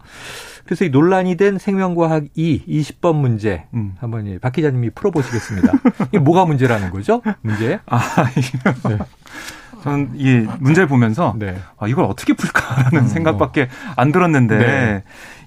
그래서 0.64 0.84
이 0.84 0.88
논란이 0.88 1.36
된 1.36 1.58
생명과학 1.58 2.24
2 2.34 2.64
20번 2.66 3.16
문제 3.16 3.64
음. 3.74 3.94
한번 4.00 4.38
박 4.40 4.52
기자님이 4.52 4.90
풀어보시겠습니다. 4.90 5.72
이게 6.08 6.18
뭐가 6.18 6.44
문제라는 6.46 6.90
거죠? 6.90 7.22
문제? 7.42 7.78
아, 7.86 8.00
네. 8.88 8.98
저는 9.82 10.12
이 10.14 10.46
문제를 10.60 10.86
보면서 10.88 11.34
네. 11.38 11.56
아, 11.78 11.86
이걸 11.86 12.04
어떻게 12.04 12.32
풀까라는 12.32 12.98
음, 13.00 13.08
생각밖에 13.08 13.68
안 13.96 14.12
들었는데 14.12 14.58
네. 14.58 15.02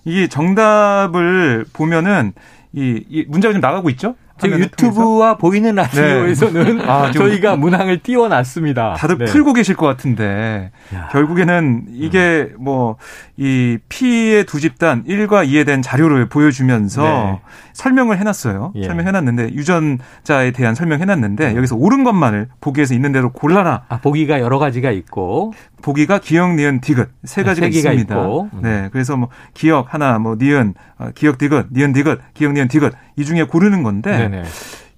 이 0.06 0.28
정답을 0.28 1.66
보면은 1.74 2.34
이, 2.74 3.04
이 3.10 3.26
문제가 3.28 3.52
좀 3.54 3.62
나가고 3.62 3.90
있죠? 3.92 4.16
지금 4.44 4.60
유튜브와 4.60 5.38
보이는 5.38 5.74
라디오에서는 5.76 6.78
네. 6.78 6.86
아, 6.86 7.12
저희가 7.12 7.56
문항을 7.56 8.00
띄워놨습니다. 8.00 8.94
다들 8.94 9.18
네. 9.18 9.26
풀고 9.26 9.54
계실 9.54 9.76
것 9.76 9.86
같은데 9.86 10.72
야. 10.94 11.10
결국에는 11.12 11.86
이게 11.92 12.52
음. 12.58 12.64
뭐이 12.64 13.78
P의 13.90 14.46
두 14.46 14.60
집단 14.60 15.04
1과 15.06 15.48
2에 15.48 15.66
대한 15.66 15.82
자료를 15.82 16.30
보여주면서 16.30 17.04
네. 17.04 17.40
설명을 17.74 18.20
해놨어요. 18.20 18.74
예. 18.76 18.84
설명해놨는데 18.84 19.54
유전자에 19.54 20.52
대한 20.52 20.76
설명해놨는데 20.76 21.52
음. 21.52 21.58
여기서 21.58 21.76
옳은 21.76 22.04
것만을 22.04 22.50
보기에서 22.62 22.94
있는 22.94 23.12
대로 23.12 23.32
골라라. 23.32 23.84
아, 23.90 23.98
보기가 24.00 24.40
여러 24.40 24.60
가지가 24.60 24.92
있고 24.92 25.54
보기가 25.84 26.20
기역, 26.20 26.56
니은, 26.56 26.80
디귿 26.82 27.10
세 27.26 27.44
가지가 27.44 27.66
세 27.66 27.78
있습니다. 27.78 28.16
있고. 28.16 28.50
음. 28.54 28.60
네, 28.64 28.90
그래서 28.92 29.18
뭐 29.18 29.28
기역 29.54 29.94
하나, 29.94 30.18
뭐 30.18 30.36
니은, 30.40 30.74
어, 30.98 31.10
기역 31.14 31.38
디귿, 31.38 31.68
니은 31.74 31.94
디귿, 31.94 32.20
기역 32.34 32.54
니은 32.54 32.70
디귿 32.70 32.94
이 33.16 33.26
중에 33.26 33.44
고르는 33.44 33.84
건데 33.84 34.18
네네. 34.18 34.44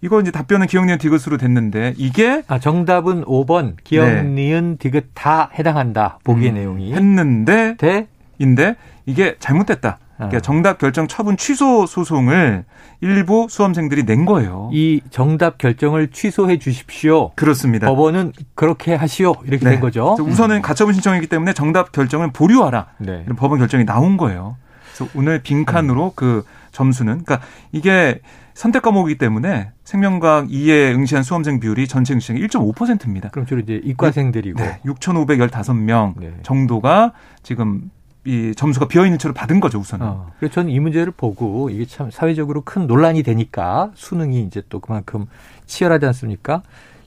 이거 0.01 0.21
이제 0.21 0.32
답변은 0.32 0.67
기역 0.67 0.86
니은 0.86 0.97
디귿으로 0.97 1.38
됐는데 1.38 1.93
이게 1.97 2.43
아 2.47 2.60
정답은 2.60 3.23
5번 3.25 3.75
기역 3.84 4.06
네. 4.06 4.23
니은 4.23 4.78
디귿 4.78 5.06
다 5.13 5.49
해당한다 5.58 6.19
보기의 6.23 6.51
음, 6.51 6.56
내용이 6.56 6.93
했는데 6.93 7.75
대인데 7.78 8.75
이게 9.06 9.36
잘못됐다. 9.39 9.97
그러니까 10.15 10.38
아. 10.38 10.41
정답 10.41 10.78
결정 10.78 11.08
처분 11.08 11.38
취소 11.38 11.86
소송을 11.86 12.63
일부 13.01 13.47
수험생들이 13.49 14.06
낸 14.06 14.25
거예요. 14.25 14.69
이 14.71 15.01
정답 15.10 15.58
결정을 15.58 16.10
취소해 16.12 16.58
주십시오. 16.58 17.32
그렇습니다. 17.36 17.88
법원은 17.88 18.32
그렇게 18.54 18.95
하시오 18.95 19.36
이렇게 19.45 19.65
네. 19.65 19.71
된 19.71 19.80
거죠. 19.80 20.15
우선은 20.19 20.62
가처분 20.62 20.93
신청이기 20.93 21.28
때문에 21.28 21.54
정답 21.54 21.91
결정을 21.91 22.32
보류하라. 22.32 22.88
네. 22.99 23.25
법원 23.38 23.60
결정이 23.60 23.86
나온 23.86 24.17
거예요. 24.17 24.56
그래서 24.95 25.12
오늘 25.15 25.41
빈칸으로 25.41 26.06
음. 26.06 26.12
그 26.15 26.45
점수는 26.75 27.23
그러니까 27.23 27.39
이게 27.71 28.19
선택 28.53 28.83
과목이기 28.83 29.17
때문에 29.17 29.71
생명과학 29.83 30.47
2에 30.47 30.93
응시한 30.93 31.23
수험생 31.23 31.59
비율이 31.59 31.88
전체 31.88 32.13
응시생 32.13 32.38
1.5%입니다. 32.38 33.29
그럼 33.29 33.45
주로 33.45 33.61
이제 33.61 33.81
이과생들이고 33.83 34.61
네, 34.61 34.79
6,515명 34.85 36.13
네. 36.19 36.33
정도가 36.43 37.13
지금 37.43 37.89
이 38.25 38.53
점수가 38.55 38.88
비어 38.88 39.05
있는 39.05 39.19
채로 39.19 39.33
받은 39.33 39.59
거죠 39.59 39.79
우선은. 39.79 40.05
어, 40.05 40.31
그래서 40.39 40.55
저는 40.55 40.71
이 40.71 40.79
문제를 40.79 41.13
보고 41.15 41.69
이게 41.69 41.85
참 41.85 42.09
사회적으로 42.11 42.61
큰 42.61 42.88
논란이 42.88 43.23
되니까 43.23 43.91
수능이 43.93 44.41
이제 44.43 44.63
또 44.67 44.79
그만큼 44.79 45.27
치열하지 45.67 46.05
않습니까? 46.07 46.61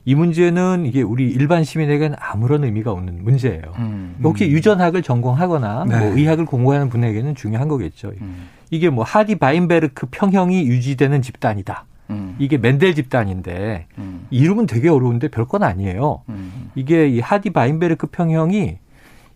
이 0.09 0.15
문제는 0.15 0.87
이게 0.87 1.03
우리 1.03 1.29
일반 1.29 1.63
시민에게는 1.63 2.17
아무런 2.19 2.63
의미가 2.63 2.91
없는 2.91 3.23
문제예요. 3.23 3.61
음, 3.77 4.15
음. 4.17 4.23
혹시 4.23 4.49
유전학을 4.49 5.03
전공하거나 5.03 5.85
네. 5.87 5.99
뭐 5.99 6.17
의학을 6.17 6.47
공부하는 6.47 6.89
분에게는 6.89 7.35
중요한 7.35 7.67
거겠죠. 7.67 8.13
음. 8.19 8.47
이게 8.71 8.89
뭐 8.89 9.03
하디 9.03 9.35
바인베르크 9.35 10.07
평형이 10.09 10.65
유지되는 10.65 11.21
집단이다. 11.21 11.85
음. 12.09 12.35
이게 12.39 12.57
멘델 12.57 12.95
집단인데 12.95 13.85
음. 13.99 14.25
이름은 14.31 14.65
되게 14.65 14.89
어려운데 14.89 15.27
별건 15.27 15.61
아니에요. 15.61 16.23
음. 16.29 16.71
이게 16.73 17.07
이 17.07 17.19
하디 17.19 17.51
바인베르크 17.51 18.07
평형이 18.07 18.77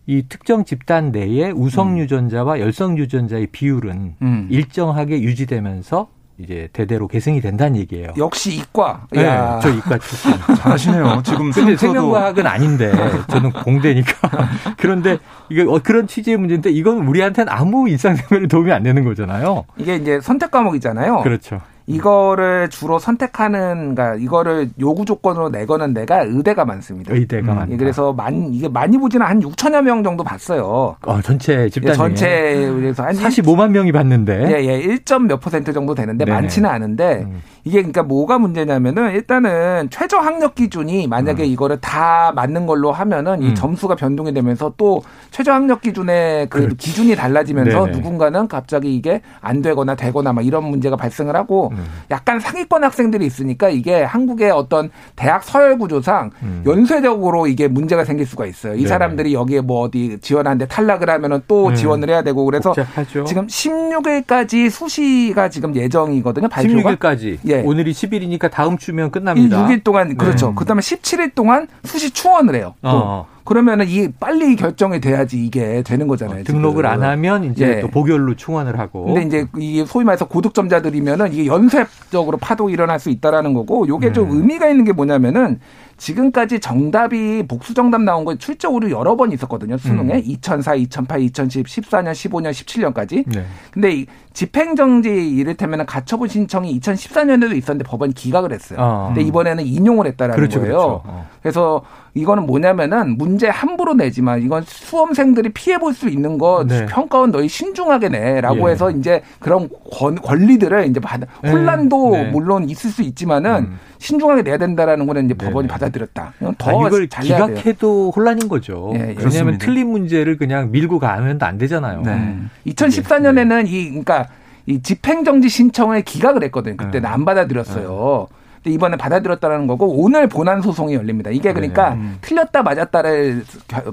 이 0.06 0.24
특정 0.28 0.64
집단 0.64 1.12
내에 1.12 1.52
우성 1.52 1.92
음. 1.92 1.98
유전자와 1.98 2.58
열성 2.58 2.98
유전자의 2.98 3.46
비율은 3.52 4.16
음. 4.20 4.48
일정하게 4.50 5.22
유지되면서 5.22 6.08
이제 6.38 6.68
대대로 6.72 7.06
계승이 7.06 7.40
된다는 7.40 7.76
얘기예요. 7.76 8.08
역시 8.18 8.56
이과. 8.56 9.06
네, 9.12 9.24
야. 9.24 9.60
저 9.62 9.70
이과 9.70 9.98
출신. 9.98 10.32
잘하시네요. 10.58 11.22
지금 11.24 11.50
근데 11.52 11.76
생명과학은 11.76 12.46
아닌데 12.46 12.92
저는 13.28 13.52
공대니까. 13.52 14.48
그런데 14.76 15.18
이게 15.48 15.62
어, 15.62 15.80
그런 15.82 16.06
취지의 16.06 16.36
문제인데 16.36 16.70
이건 16.70 17.06
우리한테는 17.06 17.52
아무 17.52 17.88
일상생활에 17.88 18.48
도움이 18.48 18.72
안 18.72 18.82
되는 18.82 19.04
거잖아요. 19.04 19.64
이게 19.76 19.94
이제 19.96 20.20
선택 20.20 20.50
과목이잖아요. 20.50 21.22
그렇죠. 21.22 21.60
이거를 21.86 22.70
주로 22.70 22.98
선택하는, 22.98 23.94
그러니까 23.94 24.14
이거를 24.14 24.70
요구 24.80 25.04
조건으로 25.04 25.50
내거는 25.50 25.92
데가 25.92 26.22
의대가 26.22 26.64
많습니다. 26.64 27.12
의대가 27.12 27.52
음, 27.52 27.56
많다. 27.56 27.76
그래서 27.76 28.12
많이 28.12 28.48
이게 28.56 28.68
많이 28.68 28.96
보지는 28.96 29.26
한 29.26 29.40
6천여 29.40 29.82
명 29.82 30.02
정도 30.02 30.24
봤어요. 30.24 30.96
어, 31.02 31.20
전체 31.20 31.68
집단 31.68 31.90
예, 31.90 31.94
전체 31.94 32.72
그래서 32.74 33.02
한 33.02 33.14
45만 33.14 33.70
명이 33.70 33.92
봤는데. 33.92 34.46
예, 34.50 34.64
예, 34.64 34.82
1점 34.82 35.26
몇 35.26 35.40
퍼센트 35.40 35.72
정도 35.72 35.94
되는데 35.94 36.24
네네. 36.24 36.40
많지는 36.40 36.70
않은데 36.70 37.26
음. 37.26 37.42
이게 37.64 37.78
그러니까 37.78 38.02
뭐가 38.02 38.38
문제냐면은 38.38 39.12
일단은 39.12 39.88
최저 39.90 40.18
학력 40.18 40.54
기준이 40.54 41.06
만약에 41.06 41.42
음. 41.42 41.48
이거를 41.48 41.80
다 41.80 42.32
맞는 42.34 42.66
걸로 42.66 42.92
하면은 42.92 43.42
이 43.42 43.48
음. 43.48 43.54
점수가 43.54 43.96
변동이 43.96 44.32
되면서 44.32 44.72
또 44.76 45.02
최저 45.30 45.52
학력 45.52 45.82
기준의 45.82 46.48
그 46.48 46.60
그렇지. 46.60 46.76
기준이 46.76 47.14
달라지면서 47.14 47.86
네네. 47.86 47.96
누군가는 47.98 48.48
갑자기 48.48 48.94
이게 48.94 49.20
안 49.40 49.60
되거나 49.60 49.94
되거나 49.94 50.32
막 50.32 50.44
이런 50.44 50.64
문제가 50.64 50.96
발생을 50.96 51.36
하고 51.36 51.73
음. 51.78 51.84
약간 52.10 52.40
상위권 52.40 52.84
학생들이 52.84 53.24
있으니까 53.26 53.68
이게 53.68 54.02
한국의 54.02 54.50
어떤 54.50 54.90
대학 55.16 55.44
서열 55.44 55.78
구조상 55.78 56.30
음. 56.42 56.62
연쇄적으로 56.66 57.46
이게 57.46 57.68
문제가 57.68 58.04
생길 58.04 58.26
수가 58.26 58.46
있어요. 58.46 58.74
이 58.74 58.82
네. 58.82 58.86
사람들이 58.88 59.34
여기에 59.34 59.60
뭐 59.62 59.80
어디 59.80 60.18
지원하는데 60.20 60.66
탈락을 60.66 61.10
하면은 61.10 61.42
또 61.46 61.68
음. 61.68 61.74
지원을 61.74 62.08
해야 62.10 62.22
되고 62.22 62.44
그래서 62.44 62.72
복잡하죠. 62.72 63.24
지금 63.24 63.46
16일까지 63.46 64.70
수시가 64.70 65.48
지금 65.48 65.74
예정이거든요. 65.74 66.48
발표가. 66.48 66.96
16일까지. 66.96 67.38
예. 67.48 67.60
오늘이 67.62 67.92
10일이니까 67.92 68.50
다음 68.50 68.78
주면 68.78 69.10
끝납니다. 69.10 69.66
6일 69.66 69.84
동안 69.84 70.16
그렇죠. 70.16 70.48
네. 70.48 70.54
그다음에 70.56 70.80
17일 70.80 71.34
동안 71.34 71.68
수시 71.84 72.10
추원을 72.10 72.54
해요. 72.54 72.74
또. 72.82 72.88
어. 72.88 73.33
그러면은 73.44 73.86
이 73.88 74.08
빨리 74.08 74.56
결정이 74.56 75.00
돼야지 75.00 75.44
이게 75.44 75.82
되는 75.82 76.08
거잖아요. 76.08 76.40
어, 76.40 76.44
등록을 76.44 76.86
안 76.86 77.02
하면 77.02 77.44
이제 77.44 77.76
예. 77.76 77.80
또 77.80 77.88
복열로 77.88 78.34
충원을 78.34 78.78
하고. 78.78 79.04
근데 79.04 79.22
이제 79.22 79.46
이 79.58 79.84
소위 79.86 80.04
말해서 80.04 80.26
고득점자들이면은 80.26 81.32
이게 81.32 81.46
연쇄적으로 81.46 82.38
파도 82.38 82.70
일어날 82.70 82.98
수 82.98 83.10
있다라는 83.10 83.52
거고 83.52 83.86
요게 83.86 84.08
네. 84.08 84.12
좀 84.14 84.30
의미가 84.30 84.68
있는 84.68 84.84
게 84.86 84.92
뭐냐면은 84.92 85.60
지금까지 85.98 86.60
정답이 86.60 87.44
복수 87.46 87.74
정답 87.74 88.02
나온 88.02 88.24
거 88.24 88.34
출제 88.34 88.66
오류 88.66 88.90
여러 88.90 89.14
번 89.14 89.30
있었거든요. 89.30 89.76
수능에 89.76 90.14
음. 90.14 90.22
2004, 90.24 90.74
2008, 90.74 91.20
2010, 91.20 91.66
14년, 91.66 92.12
15년, 92.12 92.50
17년까지. 92.50 93.24
네. 93.26 93.44
근데 93.70 93.92
이 93.92 94.06
집행 94.32 94.74
정지 94.74 95.10
이를테면 95.10 95.86
가처분 95.86 96.28
신청이 96.28 96.80
2014년에도 96.80 97.56
있었는데 97.56 97.88
법원이 97.88 98.14
기각을 98.14 98.52
했어요. 98.52 98.78
어. 98.80 99.04
근데 99.08 99.22
이번에는 99.22 99.64
인용을 99.64 100.06
했다라는 100.06 100.36
그렇죠, 100.36 100.60
거예요. 100.60 100.76
그렇죠. 100.76 101.02
어. 101.04 101.28
그래서 101.42 101.82
이거는 102.14 102.46
뭐냐면은 102.46 103.18
문제 103.18 103.48
함부로 103.48 103.94
내지만 103.94 104.40
이건 104.42 104.62
수험생들이 104.66 105.50
피해 105.50 105.78
볼 105.78 105.94
수 105.94 106.08
있는 106.08 106.38
거 106.38 106.64
네. 106.66 106.86
평가원 106.86 107.30
너희 107.30 107.46
신중하게 107.48 108.08
내라고 108.08 108.68
예. 108.68 108.72
해서 108.72 108.90
이제 108.90 109.22
그런 109.38 109.68
권, 109.92 110.16
권리들을 110.16 110.86
이제 110.88 110.98
받아 110.98 111.26
네. 111.42 111.50
혼란도 111.50 112.10
네. 112.10 112.30
물론 112.30 112.68
있을 112.68 112.90
수 112.90 113.02
있지만은 113.02 113.66
음. 113.70 113.78
신중하게 113.98 114.42
내야 114.42 114.58
된다라는 114.58 115.06
거는 115.06 115.26
이제 115.26 115.34
법원이 115.34 115.68
네. 115.68 115.72
받아들였다. 115.72 116.32
더 116.58 116.84
아, 116.84 116.86
이걸 116.86 117.06
기각해도 117.06 118.12
혼란인 118.14 118.48
거죠. 118.48 118.92
예, 118.96 119.10
예. 119.10 119.16
왜냐하면. 119.18 119.58
틀린 119.58 119.88
문제를 119.88 120.36
그냥 120.36 120.70
밀고 120.72 120.98
가면 120.98 121.38
안 121.42 121.58
되잖아요. 121.58 122.02
네. 122.02 122.38
2014년에는 122.66 123.68
이 123.68 123.88
그러니까 123.90 124.26
이 124.66 124.82
집행정지 124.82 125.48
신청을 125.48 126.02
기각을 126.02 126.42
했거든요. 126.44 126.76
그때는 126.76 127.08
안 127.08 127.24
받아들였어요. 127.24 128.26
이번에 128.64 128.96
받아들였다는 128.96 129.66
거고 129.66 129.88
오늘 130.02 130.26
본안 130.28 130.62
소송이 130.62 130.94
열립니다. 130.94 131.30
이게 131.30 131.52
그러니까 131.52 131.90
네. 131.90 131.96
음. 131.96 132.18
틀렸다 132.20 132.62
맞았다를 132.62 133.44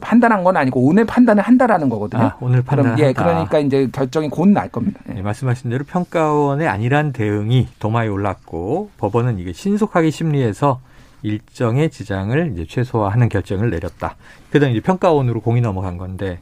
판단한 0.02 0.44
건 0.44 0.58
아니고 0.58 0.82
오늘 0.82 1.06
판단을 1.06 1.44
한다라는 1.44 1.90
거거든요. 1.90 2.24
아, 2.24 2.38
오늘 2.40 2.62
판단. 2.64 2.98
예, 3.00 3.14
그러니까 3.14 3.60
이제 3.60 3.88
결정이 3.92 4.30
곧 4.30 4.48
날 4.52 4.70
겁니다. 4.70 5.00
예. 5.10 5.14
네, 5.14 5.22
말씀하신 5.22 5.70
대로 5.70 5.84
평가원의 5.86 6.68
안일한 6.68 7.14
대응이 7.14 7.68
도마에 7.80 8.08
올랐고 8.08 8.90
법원은 8.98 9.40
이게 9.40 9.54
신속하게 9.54 10.10
심리해서 10.10 10.80
일정의 11.24 11.90
지장을 11.92 12.52
이제 12.54 12.66
최소화하는 12.68 13.30
결정을 13.30 13.70
내렸다. 13.70 14.16
그다음 14.52 14.72
이제 14.72 14.82
평가원으로 14.82 15.42
공이 15.42 15.62
넘어간 15.62 15.98
건데 15.98 16.40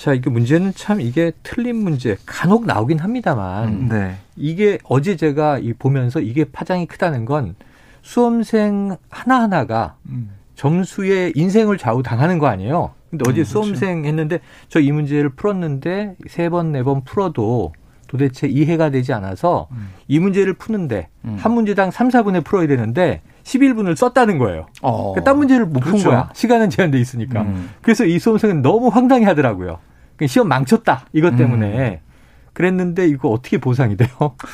자, 0.00 0.14
이게 0.14 0.30
문제는 0.30 0.72
참 0.74 0.98
이게 1.02 1.30
틀린 1.42 1.76
문제 1.76 2.16
간혹 2.24 2.64
나오긴 2.64 3.00
합니다만 3.00 3.68
음, 3.68 3.88
네. 3.90 4.14
이게 4.34 4.78
어제 4.84 5.14
제가 5.14 5.58
이 5.58 5.74
보면서 5.74 6.20
이게 6.20 6.44
파장이 6.44 6.86
크다는 6.86 7.26
건 7.26 7.54
수험생 8.00 8.96
하나하나가 9.10 9.96
음. 10.08 10.30
점수에 10.54 11.32
인생을 11.34 11.76
좌우당하는 11.76 12.38
거 12.38 12.46
아니에요? 12.46 12.92
근데 13.10 13.24
어제 13.28 13.32
음, 13.32 13.44
그렇죠. 13.44 13.50
수험생 13.50 14.06
했는데 14.06 14.40
저 14.70 14.80
이 14.80 14.90
문제를 14.90 15.28
풀었는데 15.30 16.16
세 16.28 16.48
번, 16.48 16.72
네 16.72 16.82
번 16.82 17.04
풀어도 17.04 17.74
도대체 18.06 18.48
이해가 18.48 18.88
되지 18.88 19.12
않아서 19.12 19.68
음. 19.72 19.90
이 20.08 20.18
문제를 20.18 20.54
푸는데 20.54 21.08
음. 21.26 21.36
한 21.38 21.52
문제당 21.52 21.90
3, 21.90 22.08
4분에 22.08 22.42
풀어야 22.42 22.66
되는데 22.66 23.20
11분을 23.44 23.94
썼다는 23.96 24.38
거예요. 24.38 24.64
어. 24.80 25.12
그러니까 25.12 25.24
딴 25.30 25.36
문제를 25.36 25.66
못푼 25.66 25.92
그렇죠. 25.92 26.08
거야. 26.08 26.30
시간은 26.32 26.70
제한돼 26.70 26.98
있으니까. 26.98 27.42
음. 27.42 27.68
그래서 27.82 28.06
이 28.06 28.18
수험생은 28.18 28.62
너무 28.62 28.88
황당해 28.88 29.26
하더라고요. 29.26 29.78
그러니까 30.20 30.32
시험 30.32 30.48
망쳤다. 30.48 31.06
이것 31.12 31.36
때문에. 31.36 32.00
음. 32.04 32.10
그랬는데 32.52 33.06
이거 33.06 33.28
어떻게 33.30 33.58
보상이 33.58 33.96
돼요? 33.96 34.10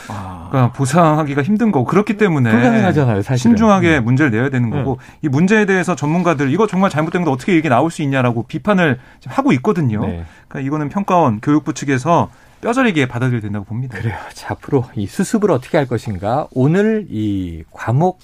아. 0.08 0.48
그러니까 0.50 0.72
보상하기가 0.74 1.42
힘든 1.42 1.72
거고 1.72 1.86
그렇기 1.86 2.18
때문에 2.18 2.52
불가능하잖아요. 2.52 3.22
사실 3.22 3.42
신중하게 3.42 3.98
음. 3.98 4.04
문제를 4.04 4.30
내야 4.30 4.48
되는 4.50 4.70
거고 4.70 4.98
네. 5.00 5.18
이 5.22 5.28
문제에 5.28 5.64
대해서 5.64 5.96
전문가들 5.96 6.52
이거 6.52 6.66
정말 6.66 6.90
잘못된 6.90 7.24
거 7.24 7.32
어떻게 7.32 7.56
이게 7.56 7.68
나올 7.68 7.90
수 7.90 8.02
있냐라고 8.02 8.44
비판을 8.44 9.00
하고 9.24 9.50
있거든요. 9.54 10.06
네. 10.06 10.24
그러니까 10.46 10.66
이거는 10.66 10.88
평가원 10.90 11.40
교육부 11.40 11.72
측에서 11.72 12.30
뼈저리게 12.60 13.08
받아들여야 13.08 13.40
된다고 13.40 13.64
봅니다. 13.64 13.98
그래요. 13.98 14.16
자, 14.34 14.52
앞으로 14.52 14.84
이 14.94 15.06
수습을 15.06 15.50
어떻게 15.50 15.76
할 15.76 15.88
것인가? 15.88 16.46
오늘 16.52 17.06
이 17.10 17.64
과목 17.72 18.20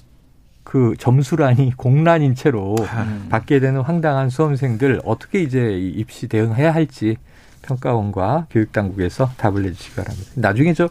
그 0.63 0.93
점수란이 0.97 1.73
공란인 1.75 2.35
채로 2.35 2.75
음. 2.79 3.27
받게 3.29 3.59
되는 3.59 3.81
황당한 3.81 4.29
수험생들 4.29 5.01
어떻게 5.03 5.41
이제 5.41 5.77
입시 5.77 6.27
대응해야 6.27 6.73
할지 6.73 7.17
평가원과 7.63 8.47
교육당국에서 8.51 9.29
답을 9.37 9.63
내주시기 9.63 9.95
바랍니다. 9.95 10.31
나중에 10.35 10.73
저 10.73 10.89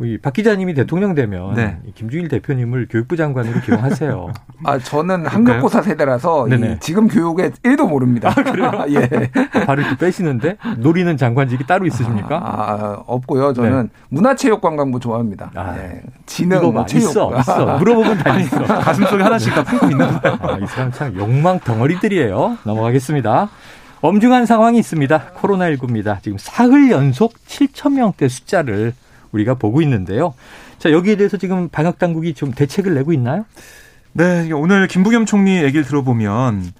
우리 0.00 0.16
박 0.16 0.32
기자님이 0.32 0.72
대통령 0.72 1.14
되면 1.14 1.52
네. 1.54 1.76
김주일 1.94 2.28
대표님을 2.28 2.88
교육부 2.88 3.18
장관으로 3.18 3.60
기용하세요. 3.60 4.32
아 4.64 4.78
저는 4.78 5.26
학력고사 5.26 5.82
세대라서 5.82 6.48
지금 6.80 7.06
교육에 7.06 7.50
1도 7.50 7.86
모릅니다. 7.86 8.30
아, 8.30 8.42
그래요? 8.42 8.72
예. 8.88 9.30
발을 9.66 9.90
또 9.90 9.96
빼시는데 9.96 10.56
노리는 10.78 11.14
장관직이 11.18 11.66
따로 11.66 11.84
있으십니까? 11.84 12.36
아, 12.36 12.72
아 12.72 13.02
없고요. 13.06 13.52
저는 13.52 13.82
네. 13.82 14.00
문화체육관광부 14.08 15.00
좋아합니다. 15.00 15.50
아, 15.54 15.74
네. 15.76 16.00
지능, 16.24 16.72
뭐 16.72 16.86
체육. 16.86 17.10
있어, 17.10 17.38
있어. 17.38 17.76
물어보면 17.76 18.18
다 18.18 18.38
있어. 18.40 18.64
가슴 18.64 19.04
속에 19.04 19.22
하나씩 19.22 19.54
다 19.54 19.62
품고 19.62 19.90
있는 19.90 20.20
거예요. 20.20 20.38
아, 20.40 20.58
이 20.62 20.66
사람 20.66 20.90
참 20.92 21.14
욕망 21.14 21.60
덩어리들이에요. 21.60 22.56
넘어가겠습니다. 22.64 23.50
엄중한 24.02 24.46
상황이 24.46 24.78
있습니다. 24.78 25.32
코로나19입니다. 25.36 26.22
지금 26.22 26.38
사흘 26.38 26.90
연속 26.90 27.34
7천 27.46 27.94
명대 27.94 28.28
숫자를 28.28 28.94
우리가 29.32 29.54
보고 29.54 29.82
있는데요. 29.82 30.34
자, 30.78 30.90
여기에 30.90 31.16
대해서 31.16 31.36
지금 31.36 31.68
방역 31.68 31.98
당국이 31.98 32.34
좀 32.34 32.52
대책을 32.52 32.94
내고 32.94 33.12
있나요? 33.12 33.44
네, 34.12 34.50
오늘 34.52 34.88
김부겸 34.88 35.26
총리 35.26 35.62
얘기를 35.62 35.84
들어보면 35.84 36.72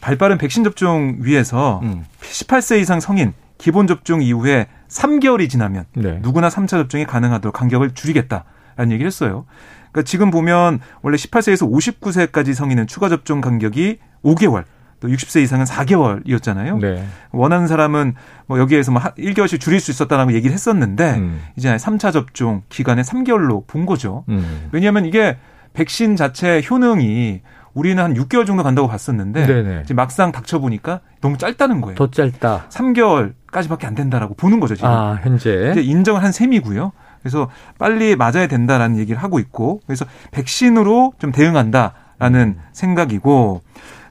발빠른 0.00 0.38
백신 0.38 0.64
접종 0.64 1.16
위해서 1.20 1.80
음. 1.82 2.04
18세 2.20 2.80
이상 2.80 3.00
성인 3.00 3.34
기본 3.58 3.86
접종 3.86 4.22
이후에 4.22 4.68
3개월이 4.88 5.50
지나면 5.50 5.84
네. 5.94 6.20
누구나 6.22 6.48
3차 6.48 6.68
접종이 6.68 7.04
가능하도록 7.04 7.52
간격을 7.52 7.94
줄이겠다라는 7.94 8.92
얘기를 8.92 9.06
했어요. 9.06 9.44
그러니까 9.90 10.02
지금 10.02 10.30
보면 10.30 10.80
원래 11.02 11.16
18세에서 11.16 11.70
59세까지 11.70 12.54
성인은 12.54 12.86
추가 12.86 13.08
접종 13.08 13.40
간격이 13.40 13.98
5개월, 14.24 14.64
또 15.00 15.08
60세 15.08 15.42
이상은 15.42 15.64
4개월이었잖아요. 15.64 16.80
네. 16.80 17.04
원하는 17.30 17.66
사람은 17.66 18.14
뭐 18.46 18.58
여기에서 18.58 18.90
뭐 18.92 19.00
1개월씩 19.00 19.60
줄일 19.60 19.80
수 19.80 19.90
있었다라고 19.90 20.32
얘기를 20.32 20.52
했었는데 20.52 21.14
음. 21.14 21.40
이제 21.56 21.74
3차 21.76 22.12
접종 22.12 22.62
기간에 22.68 23.02
3개월로 23.02 23.66
본 23.66 23.86
거죠. 23.86 24.24
음. 24.28 24.68
왜냐하면 24.72 25.04
이게 25.04 25.36
백신 25.72 26.16
자체 26.16 26.62
효능이 26.68 27.42
우리는 27.74 28.02
한 28.02 28.14
6개월 28.14 28.44
정도 28.44 28.64
간다고 28.64 28.88
봤었는데 28.88 29.46
네네. 29.46 29.82
지금 29.82 29.96
막상 29.96 30.32
닥쳐 30.32 30.58
보니까 30.58 31.00
너무 31.20 31.38
짧다는 31.38 31.80
거예요. 31.80 31.96
더 31.96 32.10
짧다. 32.10 32.66
3개월까지밖에 32.70 33.84
안 33.84 33.94
된다라고 33.94 34.34
보는 34.34 34.58
거죠 34.58 34.74
지금. 34.74 34.88
아 34.90 35.20
현재 35.22 35.74
인정을 35.76 36.22
한 36.22 36.32
셈이고요. 36.32 36.92
그래서 37.20 37.48
빨리 37.78 38.16
맞아야 38.16 38.46
된다라는 38.48 38.98
얘기를 38.98 39.22
하고 39.22 39.38
있고 39.38 39.80
그래서 39.86 40.04
백신으로 40.32 41.12
좀 41.18 41.30
대응한다라는 41.30 42.56
음. 42.58 42.62
생각이고 42.72 43.62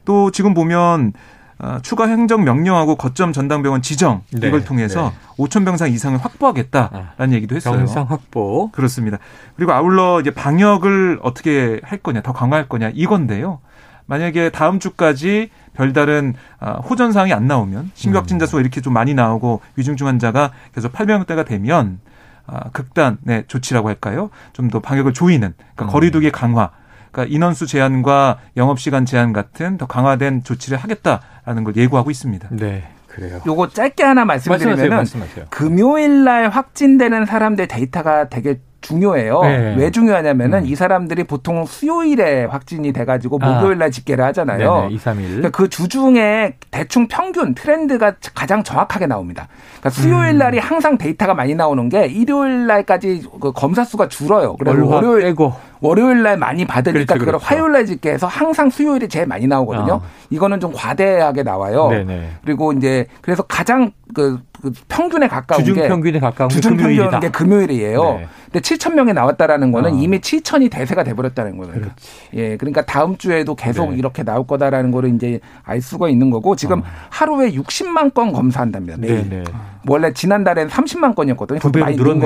또 0.07 0.31
지금 0.31 0.53
보면 0.53 1.11
어, 1.59 1.79
추가 1.81 2.07
행정 2.07 2.45
명령하고 2.45 2.95
거점 2.95 3.33
전담병원 3.33 3.81
지정 3.81 4.21
네, 4.31 4.47
이걸 4.47 4.63
통해서 4.63 5.11
네. 5.37 5.43
5천 5.43 5.65
병상 5.65 5.91
이상을 5.91 6.17
확보하겠다라는 6.17 7.09
아, 7.17 7.27
얘기도 7.31 7.57
했어요. 7.57 7.75
병상 7.75 8.05
확보. 8.07 8.71
그렇습니다. 8.71 9.17
그리고 9.57 9.73
아울러 9.73 10.21
이제 10.21 10.31
방역을 10.31 11.19
어떻게 11.23 11.81
할 11.83 11.97
거냐, 11.97 12.21
더 12.21 12.31
강화할 12.31 12.69
거냐 12.69 12.91
이건데요. 12.93 13.59
만약에 14.05 14.49
다음 14.51 14.79
주까지 14.79 15.49
별다른 15.73 16.35
아, 16.59 16.73
호전 16.75 17.11
사항이 17.11 17.33
안 17.33 17.45
나오면 17.47 17.91
신규 17.93 18.17
확진자 18.17 18.45
수가 18.45 18.61
이렇게 18.61 18.79
좀 18.79 18.93
많이 18.93 19.13
나오고 19.13 19.59
위중증 19.75 20.07
환자가 20.07 20.51
계속 20.73 20.93
800명대가 20.93 21.45
되면 21.45 21.99
아, 22.45 22.69
극단의 22.69 23.43
조치라고 23.49 23.89
할까요? 23.89 24.29
좀 24.53 24.69
더 24.69 24.79
방역을 24.79 25.11
조이는 25.11 25.53
그러니까 25.57 25.85
음. 25.85 25.87
거리두기 25.91 26.31
강화 26.31 26.69
그러니까 27.17 27.33
인원수 27.33 27.65
제한과 27.65 28.37
영업시간 28.55 29.05
제한 29.05 29.33
같은 29.33 29.77
더 29.79 29.87
강화된 29.87 30.43
조치를 30.43 30.77
하겠다라는 30.77 31.63
걸 31.63 31.75
예고하고 31.75 32.11
있습니다. 32.11 32.49
네. 32.51 32.83
그래요. 33.07 33.41
요거 33.47 33.69
짧게 33.69 34.03
하나 34.03 34.23
말씀드리면 34.25 35.07
금요일 35.49 36.23
날 36.23 36.49
확진되는 36.49 37.25
사람들 37.25 37.67
데이터가 37.67 38.29
되게 38.29 38.59
중요해요. 38.81 39.41
네. 39.41 39.75
왜 39.77 39.91
중요하냐면은 39.91 40.59
음. 40.59 40.65
이 40.65 40.75
사람들이 40.75 41.23
보통 41.23 41.65
수요일에 41.65 42.45
확진이 42.45 42.93
돼가지고 42.93 43.39
아. 43.41 43.55
목요일 43.55 43.79
날 43.79 43.91
집계를 43.91 44.23
하잖아요. 44.25 44.81
네네, 44.81 44.93
2, 44.93 44.97
3일. 44.97 45.21
그러니까 45.27 45.49
그 45.49 45.67
주중에 45.67 46.53
대충 46.71 47.07
평균 47.07 47.55
트렌드가 47.55 48.13
가장 48.33 48.63
정확하게 48.63 49.07
나옵니다. 49.07 49.47
그러니까 49.79 49.89
수요일 49.89 50.33
음. 50.33 50.37
날이 50.37 50.59
항상 50.59 50.97
데이터가 50.97 51.33
많이 51.33 51.55
나오는 51.55 51.89
게 51.89 52.05
일요일 52.05 52.67
날까지 52.67 53.23
그 53.41 53.51
검사 53.51 53.83
수가 53.83 54.07
줄어요. 54.07 54.55
그래서 54.57 54.85
월요일 54.85 55.23
빼고. 55.23 55.53
월요일 55.81 56.23
날 56.23 56.37
많이 56.37 56.65
받으니까 56.65 57.13
그렇죠, 57.13 57.25
그렇죠. 57.25 57.45
화요일 57.45 57.71
날 57.71 57.85
집계해서 57.85 58.27
항상 58.27 58.69
수요일이 58.69 59.07
제일 59.07 59.27
많이 59.27 59.47
나오거든요. 59.47 59.93
어. 59.93 60.01
이거는 60.29 60.59
좀 60.59 60.71
과대하게 60.73 61.43
나와요. 61.43 61.89
네네. 61.89 62.31
그리고 62.43 62.73
이제 62.73 63.05
그래서 63.21 63.43
가장 63.43 63.91
그, 64.13 64.39
그 64.61 64.71
평균에 64.87 65.27
가까운 65.27 65.59
주중 65.59 65.75
게 65.75 65.87
평균에 65.87 66.19
가까운 66.19 66.49
주중 66.49 66.77
평균인 66.77 67.19
게 67.19 67.29
금요일이에요. 67.29 68.03
네. 68.03 68.27
근데 68.45 68.59
7천 68.59 68.93
명에 68.93 69.13
나왔다라는 69.13 69.71
거는 69.71 69.93
어. 69.93 69.97
이미 69.97 70.19
7천이 70.19 70.71
대세가 70.71 71.03
돼 71.03 71.13
버렸다는 71.13 71.57
거예요. 71.57 71.73
그렇지. 71.73 71.93
예, 72.33 72.57
그러니까 72.57 72.85
다음 72.85 73.17
주에도 73.17 73.55
계속 73.55 73.91
네. 73.91 73.97
이렇게 73.97 74.23
나올 74.23 74.47
거다라는 74.47 74.91
거를 74.91 75.13
이제 75.13 75.39
알 75.63 75.81
수가 75.81 76.09
있는 76.09 76.29
거고 76.29 76.55
지금 76.55 76.79
어. 76.79 76.83
하루에 77.09 77.51
60만 77.51 78.13
건 78.13 78.31
검사한답니다. 78.31 78.97
매일. 78.97 79.29
네, 79.29 79.43
네. 79.43 79.43
원래 79.87 80.11
지난달에는 80.13 80.69
30만 80.71 81.15
건이었거든요. 81.15 81.59
두 81.59 81.71
배로 81.71 81.85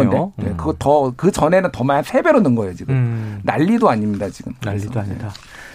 건데. 0.10 0.44
네, 0.44 0.52
음. 0.52 0.58
그거 0.58 0.76
더 0.80 1.14
그 1.16 1.32
전에는 1.32 1.72
더 1.72 1.84
많이 1.84 2.04
세 2.04 2.22
배로 2.22 2.40
는 2.42 2.56
거예요 2.56 2.74
지금. 2.74 2.96
음. 2.96 3.40
난리도 3.44 3.90
아닙니다 3.90 4.30
지금. 4.30 4.54
난리도 4.64 5.00
아니다. 5.00 5.30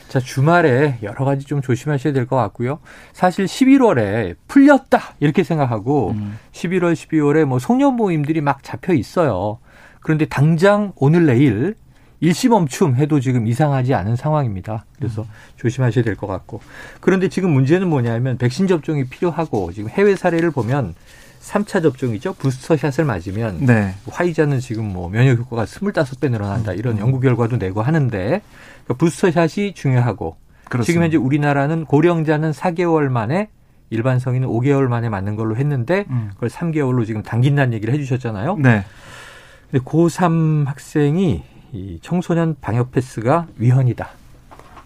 자, 0.08 0.20
주말에 0.20 0.98
여러 1.02 1.24
가지 1.24 1.44
좀 1.44 1.60
조심하셔야 1.60 2.12
될 2.12 2.26
것 2.26 2.36
같고요. 2.36 2.78
사실 3.12 3.44
11월에 3.46 4.36
풀렸다 4.48 5.14
이렇게 5.20 5.42
생각하고 5.42 6.10
음. 6.10 6.38
11월, 6.52 6.92
12월에 6.94 7.44
뭐 7.44 7.58
송년 7.58 7.94
모임들이 7.94 8.40
막 8.40 8.62
잡혀 8.62 8.92
있어요. 8.94 9.58
그런데 10.00 10.24
당장 10.26 10.92
오늘 10.96 11.26
내일 11.26 11.74
일시 12.20 12.48
멈춤 12.48 12.94
해도 12.96 13.20
지금 13.20 13.46
이상하지 13.46 13.92
않은 13.94 14.16
상황입니다. 14.16 14.86
그래서 14.96 15.22
음. 15.22 15.26
조심하셔야 15.56 16.02
될 16.04 16.16
것 16.16 16.26
같고. 16.26 16.60
그런데 17.00 17.28
지금 17.28 17.50
문제는 17.50 17.88
뭐냐면 17.88 18.38
백신 18.38 18.68
접종이 18.68 19.04
필요하고 19.04 19.72
지금 19.72 19.90
해외 19.90 20.16
사례를 20.16 20.50
보면 20.50 20.94
3차 21.46 21.82
접종이죠. 21.82 22.34
부스터샷을 22.34 23.04
맞으면 23.04 23.64
네. 23.64 23.94
화이자는 24.10 24.58
지금 24.60 24.92
뭐 24.92 25.08
면역 25.08 25.38
효과가 25.38 25.64
25배 25.64 26.30
늘어난다. 26.30 26.72
이런 26.72 26.96
음. 26.96 27.00
연구 27.00 27.20
결과도 27.20 27.56
내고 27.56 27.82
하는데 27.82 28.18
그러니까 28.84 28.94
부스터샷이 28.98 29.74
중요하고 29.74 30.36
그렇습니다. 30.64 30.84
지금 30.84 31.02
현재 31.04 31.16
우리나라는 31.16 31.84
고령자는 31.84 32.50
4개월 32.50 33.08
만에 33.08 33.48
일반 33.90 34.18
성인은 34.18 34.48
5개월 34.48 34.88
만에 34.88 35.08
맞는 35.08 35.36
걸로 35.36 35.56
했는데 35.56 36.06
음. 36.10 36.30
그걸 36.34 36.48
3개월로 36.48 37.06
지금 37.06 37.22
당긴다는 37.22 37.72
얘기를 37.74 37.94
해 37.94 37.98
주셨잖아요. 37.98 38.56
네. 38.56 38.84
근데 39.70 39.84
고3 39.84 40.66
학생이 40.66 41.44
이 41.72 41.98
청소년 42.02 42.56
방역 42.60 42.90
패스가 42.90 43.46
위헌이다. 43.58 44.08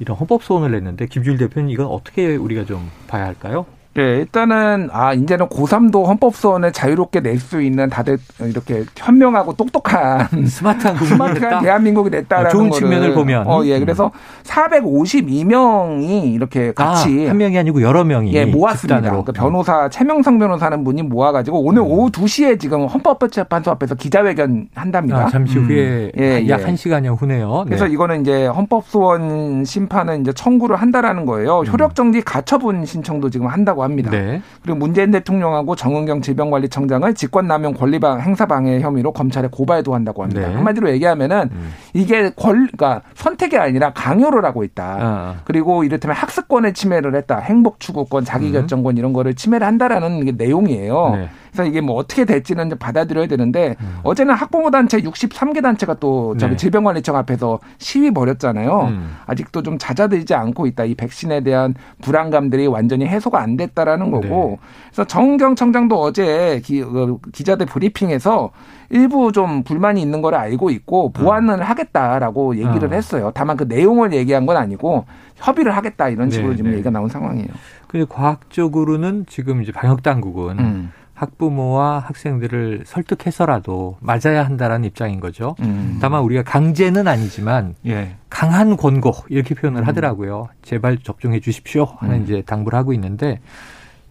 이런 0.01 0.17
헌법 0.17 0.43
소원을 0.43 0.73
냈는데 0.73 1.07
김주일 1.07 1.39
대표는 1.39 1.71
이건 1.71 1.87
어떻게 1.87 2.37
우리가 2.37 2.65
좀 2.65 2.91
봐야 3.07 3.25
할까요? 3.25 3.67
예, 3.99 4.03
일단은 4.19 4.89
아 4.93 5.13
이제는 5.15 5.49
고3도 5.49 6.07
헌법소원을 6.07 6.73
자유롭게 6.73 7.21
낼 7.21 7.41
수 7.41 7.61
있는 7.63 7.89
다들 7.89 8.19
이렇게 8.41 8.85
현명하고 8.97 9.55
똑똑한 9.55 10.29
스마트한 10.47 10.97
스마트한 10.97 11.63
대한민국이 11.63 12.11
됐다라는 12.11 12.49
어, 12.49 12.53
좋은 12.53 12.69
거를. 12.71 12.81
측면을 12.89 13.15
보면 13.15 13.47
어, 13.49 13.65
예, 13.65 13.79
그래서 13.81 14.11
452명이 14.45 16.35
이렇게 16.35 16.73
같이 16.73 17.27
아, 17.27 17.31
한 17.31 17.39
명이 17.39 17.59
아니고 17.59 17.83
여러 17.83 18.05
명이 18.05 18.33
예, 18.35 18.45
모았습니다. 18.45 19.01
그러니까 19.01 19.33
변호사 19.33 19.89
최명성 19.89 20.39
변호사는 20.39 20.85
분이 20.85 21.03
모아가지고 21.03 21.61
오늘 21.65 21.83
음. 21.83 21.87
오후 21.89 22.11
2시에 22.11 22.61
지금 22.61 22.87
헌법재판소 22.87 23.71
앞에서 23.73 23.95
기자회견 23.95 24.69
한답니다. 24.75 25.27
아, 25.27 25.29
잠시 25.29 25.59
후에 25.59 26.13
음. 26.17 26.21
예, 26.21 26.49
약 26.49 26.63
예. 26.63 26.71
1 26.71 26.77
시간여 26.77 27.15
후네요. 27.15 27.65
그래서 27.67 27.87
네. 27.87 27.93
이거는 27.93 28.21
이제 28.23 28.47
헌법소원 28.47 29.65
심판은 29.65 30.21
이제 30.23 30.33
청구를 30.33 30.77
한다라는 30.77 31.27
거예요. 31.27 31.61
음. 31.61 31.67
효력정지 31.67 32.21
가처분 32.23 32.85
신청도 32.85 33.31
지금 33.31 33.47
한다고 33.47 33.80
합니다. 33.83 34.11
네. 34.11 34.43
그리고 34.63 34.79
문재인 34.79 35.11
대통령하고 35.11 35.77
정은경 35.77 36.23
질병관리청장을 36.23 37.13
직권남용 37.15 37.75
권리방 37.75 38.21
행사방해 38.21 38.81
혐의로 38.81 39.13
검찰에 39.13 39.49
고발도 39.51 39.95
한다고 39.95 40.23
합니다. 40.23 40.49
네. 40.49 40.55
한마디로 40.55 40.91
얘기하면은 40.91 41.51
음. 41.53 41.73
이게 41.95 42.31
권, 42.37 42.67
그러니까 42.67 43.03
선택이 43.15 43.57
아니라 43.57 43.93
강요를 43.93 44.45
하고 44.45 44.65
있다. 44.65 44.97
아. 45.01 45.35
그리고 45.45 45.85
이를테면 45.85 46.17
학습권을 46.17 46.75
침해를 46.75 47.15
했다. 47.15 47.39
행복 47.39 47.81
추구권, 47.81 48.25
자기결정권 48.25 48.95
음. 48.95 48.99
이런 48.99 49.13
거를 49.13 49.35
침해를 49.35 49.67
한다라는 49.67 50.25
게 50.25 50.33
내용이에요. 50.33 51.11
네. 51.17 51.29
그래서 51.53 51.69
이게 51.69 51.81
뭐 51.81 51.97
어떻게 51.97 52.25
될지는 52.25 52.71
받아들여야 52.79 53.27
되는데 53.27 53.77
음. 53.81 53.99
어제는 54.03 54.35
학부모 54.35 54.71
단체 54.71 55.01
63개 55.01 55.63
단체가 55.63 55.95
또 55.95 56.37
저기 56.37 56.53
네. 56.53 56.57
질병관리청 56.57 57.17
앞에서 57.17 57.59
시위 57.79 58.11
벌였잖아요. 58.11 58.81
음. 58.89 59.17
아직도 59.27 59.63
좀 59.63 59.79
잦아들지 59.79 60.35
않고 60.35 60.67
있다. 60.67 60.85
이 60.85 60.95
백신에 60.95 61.43
대한 61.43 61.75
불안감들이 62.03 62.67
완전히 62.67 63.07
해소가 63.07 63.41
안 63.41 63.57
됐다라는 63.57 64.11
거고. 64.11 64.59
네. 64.61 64.69
그래서 64.87 65.05
정경 65.07 65.55
청장도 65.55 66.01
어제 66.01 66.61
기, 66.65 66.83
어, 66.83 67.19
기자들 67.33 67.67
브리핑에서 67.67 68.51
일부 68.91 69.31
좀 69.33 69.63
불만이 69.63 70.03
있는 70.03 70.21
걸 70.21 70.35
알고 70.35 70.71
있고 70.71 71.13
보완을 71.13 71.55
음. 71.55 71.63
하겠다라고 71.63 72.57
얘기를 72.57 72.89
어. 72.89 72.93
했어요. 72.93 73.31
다만 73.35 73.57
그 73.57 73.65
내용을 73.65 74.13
얘기한 74.13 74.47
건 74.47 74.57
아니고 74.57 75.05
협의를 75.37 75.77
하겠다 75.77 76.09
이런 76.09 76.31
식으로 76.31 76.51
네, 76.51 76.57
지금 76.57 76.71
네. 76.71 76.77
얘기가 76.77 76.91
나온 76.91 77.09
상황이에요. 77.09 77.49
근데 77.87 78.07
과학적으로는 78.09 79.27
지금 79.29 79.63
이제 79.63 79.73
방역 79.73 80.03
당국은 80.03 80.59
음. 80.59 80.93
학부모와 81.21 81.99
학생들을 81.99 82.85
설득해서라도 82.87 83.99
맞아야 84.01 84.45
한다라는 84.45 84.87
입장인 84.87 85.21
거죠. 85.21 85.55
음. 85.61 85.99
다만 86.01 86.23
우리가 86.23 86.43
강제는 86.43 87.07
아니지만 87.07 87.75
예. 87.87 88.17
강한 88.31 88.77
권고 88.77 89.13
이렇게 89.29 89.55
표현을 89.55 89.83
음. 89.83 89.87
하더라고요. 89.87 90.49
제발 90.63 90.99
접종해 90.99 91.41
주십시오 91.41 91.85
하는 91.99 92.17
음. 92.17 92.23
이제 92.25 92.43
당부를 92.47 92.79
하고 92.79 92.95
있는데 92.95 93.41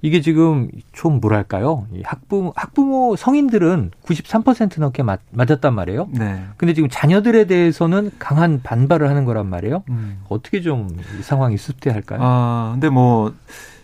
이게 0.02 0.22
지금 0.22 0.70
좀 0.94 1.20
뭐랄까요? 1.20 1.86
이 1.92 2.02
학부모 2.06 2.54
학부모 2.56 3.16
성인들은 3.18 3.92
93% 4.06 4.80
넘게 4.80 5.04
맞, 5.04 5.20
맞았단 5.32 5.74
말이에요. 5.74 6.08
네. 6.12 6.42
근데 6.58 6.74
지금 6.74 6.88
자녀들에 6.90 7.46
대해서는 7.46 8.12
강한 8.20 8.62
반발을 8.64 9.10
하는 9.10 9.26
거란 9.26 9.48
말이에요. 9.48 9.84
음. 9.90 10.22
어떻게 10.30 10.62
좀 10.62 10.88
이 11.20 11.24
상황이 11.24 11.58
수습돼야 11.58 11.94
할까요? 11.96 12.20
아, 12.22 12.70
근데 12.74 12.88
뭐 12.90 13.34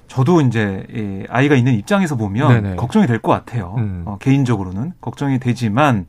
저도 0.07 0.41
이제 0.41 0.85
이 0.93 1.25
아이가 1.29 1.55
있는 1.55 1.73
입장에서 1.73 2.15
보면 2.15 2.61
네네. 2.63 2.75
걱정이 2.75 3.07
될 3.07 3.19
것 3.19 3.31
같아요. 3.31 3.75
음. 3.77 4.03
어, 4.05 4.17
개인적으로는 4.19 4.93
걱정이 5.01 5.39
되지만 5.39 6.05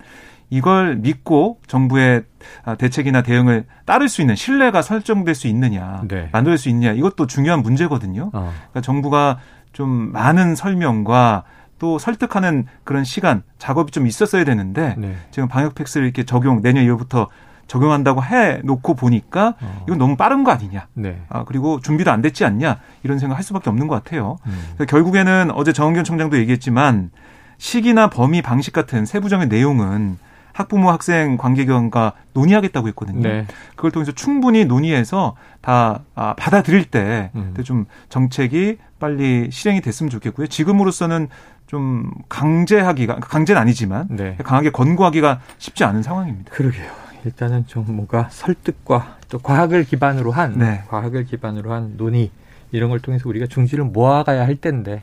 이걸 0.51 0.97
믿고 0.97 1.59
정부의 1.67 2.23
아, 2.65 2.75
대책이나 2.77 3.23
대응을 3.23 3.65
따를 3.85 4.09
수 4.09 4.21
있는 4.21 4.37
신뢰가 4.37 4.81
설정될 4.83 5.35
수 5.35 5.49
있느냐, 5.49 6.03
네. 6.09 6.29
만들 6.33 6.57
수 6.59 6.69
있느냐 6.69 6.93
이것도 6.93 7.27
중요한 7.27 7.63
문제거든요. 7.63 8.31
어. 8.33 8.53
그러니까 8.55 8.81
정부가 8.83 9.39
좀 9.73 9.91
많은 10.13 10.55
설명과 10.55 11.45
또 11.79 11.99
설득하는 11.99 12.67
그런 12.85 13.05
시간 13.05 13.43
작업이 13.59 13.93
좀 13.93 14.07
있었어야 14.07 14.45
되는데 14.45 14.95
네. 14.99 15.17
지금 15.31 15.49
방역 15.49 15.75
팩스를 15.75 16.07
이렇게 16.07 16.23
적용 16.25 16.63
내년 16.63 16.85
2월부터 16.87 17.29
적용한다고 17.67 18.23
해 18.23 18.61
놓고 18.63 18.95
보니까 18.95 19.55
어. 19.61 19.83
이건 19.87 19.99
너무 19.99 20.17
빠른 20.17 20.45
거 20.45 20.51
아니냐. 20.53 20.87
네. 20.95 21.21
아, 21.29 21.45
그리고 21.45 21.81
준비도 21.81 22.11
안 22.11 22.23
됐지 22.23 22.45
않냐. 22.45 22.79
이런 23.03 23.19
생각 23.19 23.37
할 23.37 23.43
수밖에 23.43 23.71
없는 23.71 23.89
것 23.89 24.03
같아요. 24.03 24.39
음. 24.47 24.87
결국에는 24.87 25.51
어제 25.53 25.73
정은경 25.73 26.05
총장도 26.05 26.39
얘기했지만 26.39 27.11
시기나 27.59 28.11
범위 28.11 28.43
방식 28.43 28.73
같은 28.73 29.07
세부적인 29.07 29.49
내용은 29.49 30.19
학부모 30.53 30.91
학생 30.91 31.37
관계기관과 31.37 32.13
논의하겠다고 32.33 32.89
했거든요. 32.89 33.21
네. 33.21 33.47
그걸 33.75 33.91
통해서 33.91 34.13
충분히 34.13 34.65
논의해서 34.65 35.37
다 35.61 36.01
아, 36.15 36.35
받아들일 36.35 36.87
때좀 36.87 37.79
음. 37.79 37.85
정책이 38.09 38.79
빨리 38.99 39.51
실행이 39.51 39.83
됐으면 39.83 40.09
좋겠고요. 40.09 40.47
지금으로서는 40.47 41.29
좀 41.67 42.11
강제하기가 42.29 43.17
강제는 43.17 43.61
아니지만 43.61 44.07
네. 44.11 44.37
강하게 44.43 44.71
권고하기가 44.71 45.41
쉽지 45.59 45.85
않은 45.85 46.03
상황입니다. 46.03 46.53
그러게요. 46.53 47.06
일단은 47.27 47.67
좀 47.67 47.85
뭔가 47.89 48.29
설득과 48.31 49.19
또 49.29 49.39
과학을 49.39 49.85
기반으로 49.85 50.31
한 50.31 50.59
네. 50.59 50.83
과학을 50.89 51.25
기반으로 51.25 51.73
한 51.73 51.97
논의 51.97 52.31
이런 52.71 52.89
걸 52.89 53.01
통해서 53.01 53.29
우리가 53.29 53.47
중지를 53.47 53.85
모아가야 53.85 54.47
할 54.47 54.57
텐데 54.57 55.03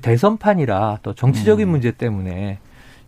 대선판이라 0.00 0.98
또 1.02 1.14
정치적인 1.14 1.66
음. 1.66 1.70
문제 1.70 1.90
때문에 1.90 2.58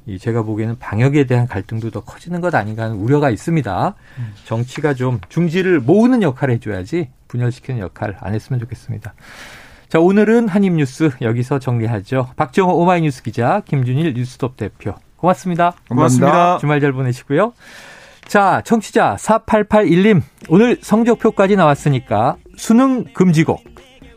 이 0.07 0.18
제가 0.18 0.42
보기에는 0.42 0.79
방역에 0.79 1.24
대한 1.24 1.46
갈등도 1.46 1.90
더 1.90 2.00
커지는 2.00 2.40
것 2.40 2.55
아닌가 2.55 2.85
하는 2.85 2.96
우려가 2.96 3.31
있습니다. 3.31 3.94
음. 4.18 4.35
정치가 4.44 4.94
좀 4.94 5.20
중지를 5.29 5.81
모으는 5.81 6.22
역할을 6.22 6.55
해줘야지 6.55 7.09
분열시키는 7.29 7.81
역할 7.81 8.16
안 8.20 8.35
했으면 8.35 8.61
좋겠습니다. 8.61 9.14
자, 9.88 10.00
오늘은 10.00 10.48
한입뉴스 10.48 11.11
여기서 11.20 11.59
정리하죠. 11.59 12.31
박정호 12.37 12.74
오마이뉴스 12.74 13.22
기자, 13.22 13.62
김준일 13.64 14.14
뉴스톱 14.14 14.57
대표. 14.57 14.94
고맙습니다. 15.16 15.74
고맙습니다. 15.88 16.59
주말 16.59 16.81
잘 16.81 16.92
보내시고요. 16.92 17.53
자, 18.27 18.63
청취자 18.65 19.17
4881님. 19.19 20.23
오늘 20.49 20.79
성적표까지 20.81 21.57
나왔으니까 21.57 22.37
수능 22.57 23.05
금지곡. 23.13 23.75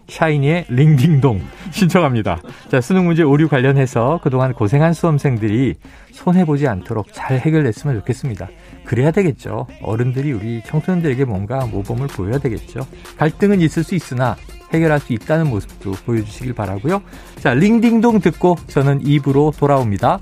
샤이니의 0.10 0.66
링딩동 0.70 1.42
신청합니다. 1.72 2.42
자, 2.72 2.80
수능 2.80 3.06
문제 3.06 3.24
오류 3.24 3.50
관련해서 3.50 4.22
그동안 4.24 4.54
고생한 4.54 4.94
수험생들이 4.94 5.76
손해보지 6.14 6.66
않도록 6.66 7.08
잘 7.12 7.40
해결됐으면 7.40 7.98
좋겠습니다. 8.00 8.48
그래야 8.86 9.12
되겠죠. 9.12 9.68
어른들이 9.82 10.32
우리 10.32 10.62
청소년들에게 10.66 11.26
뭔가 11.26 11.66
모범을 11.66 12.08
보여야 12.08 12.38
되겠죠. 12.38 12.88
갈등은 13.18 13.60
있을 13.60 13.84
수 13.84 13.96
있으나 13.96 14.38
해결할 14.74 15.02
수 15.02 15.12
있다는 15.12 15.50
모습도 15.50 15.92
보여주시길 16.06 16.54
바라고요. 16.54 17.02
자, 17.40 17.54
링딩동 17.54 18.22
듣고 18.22 18.56
저는 18.68 19.06
입으로 19.06 19.52
돌아옵니다. 19.58 20.20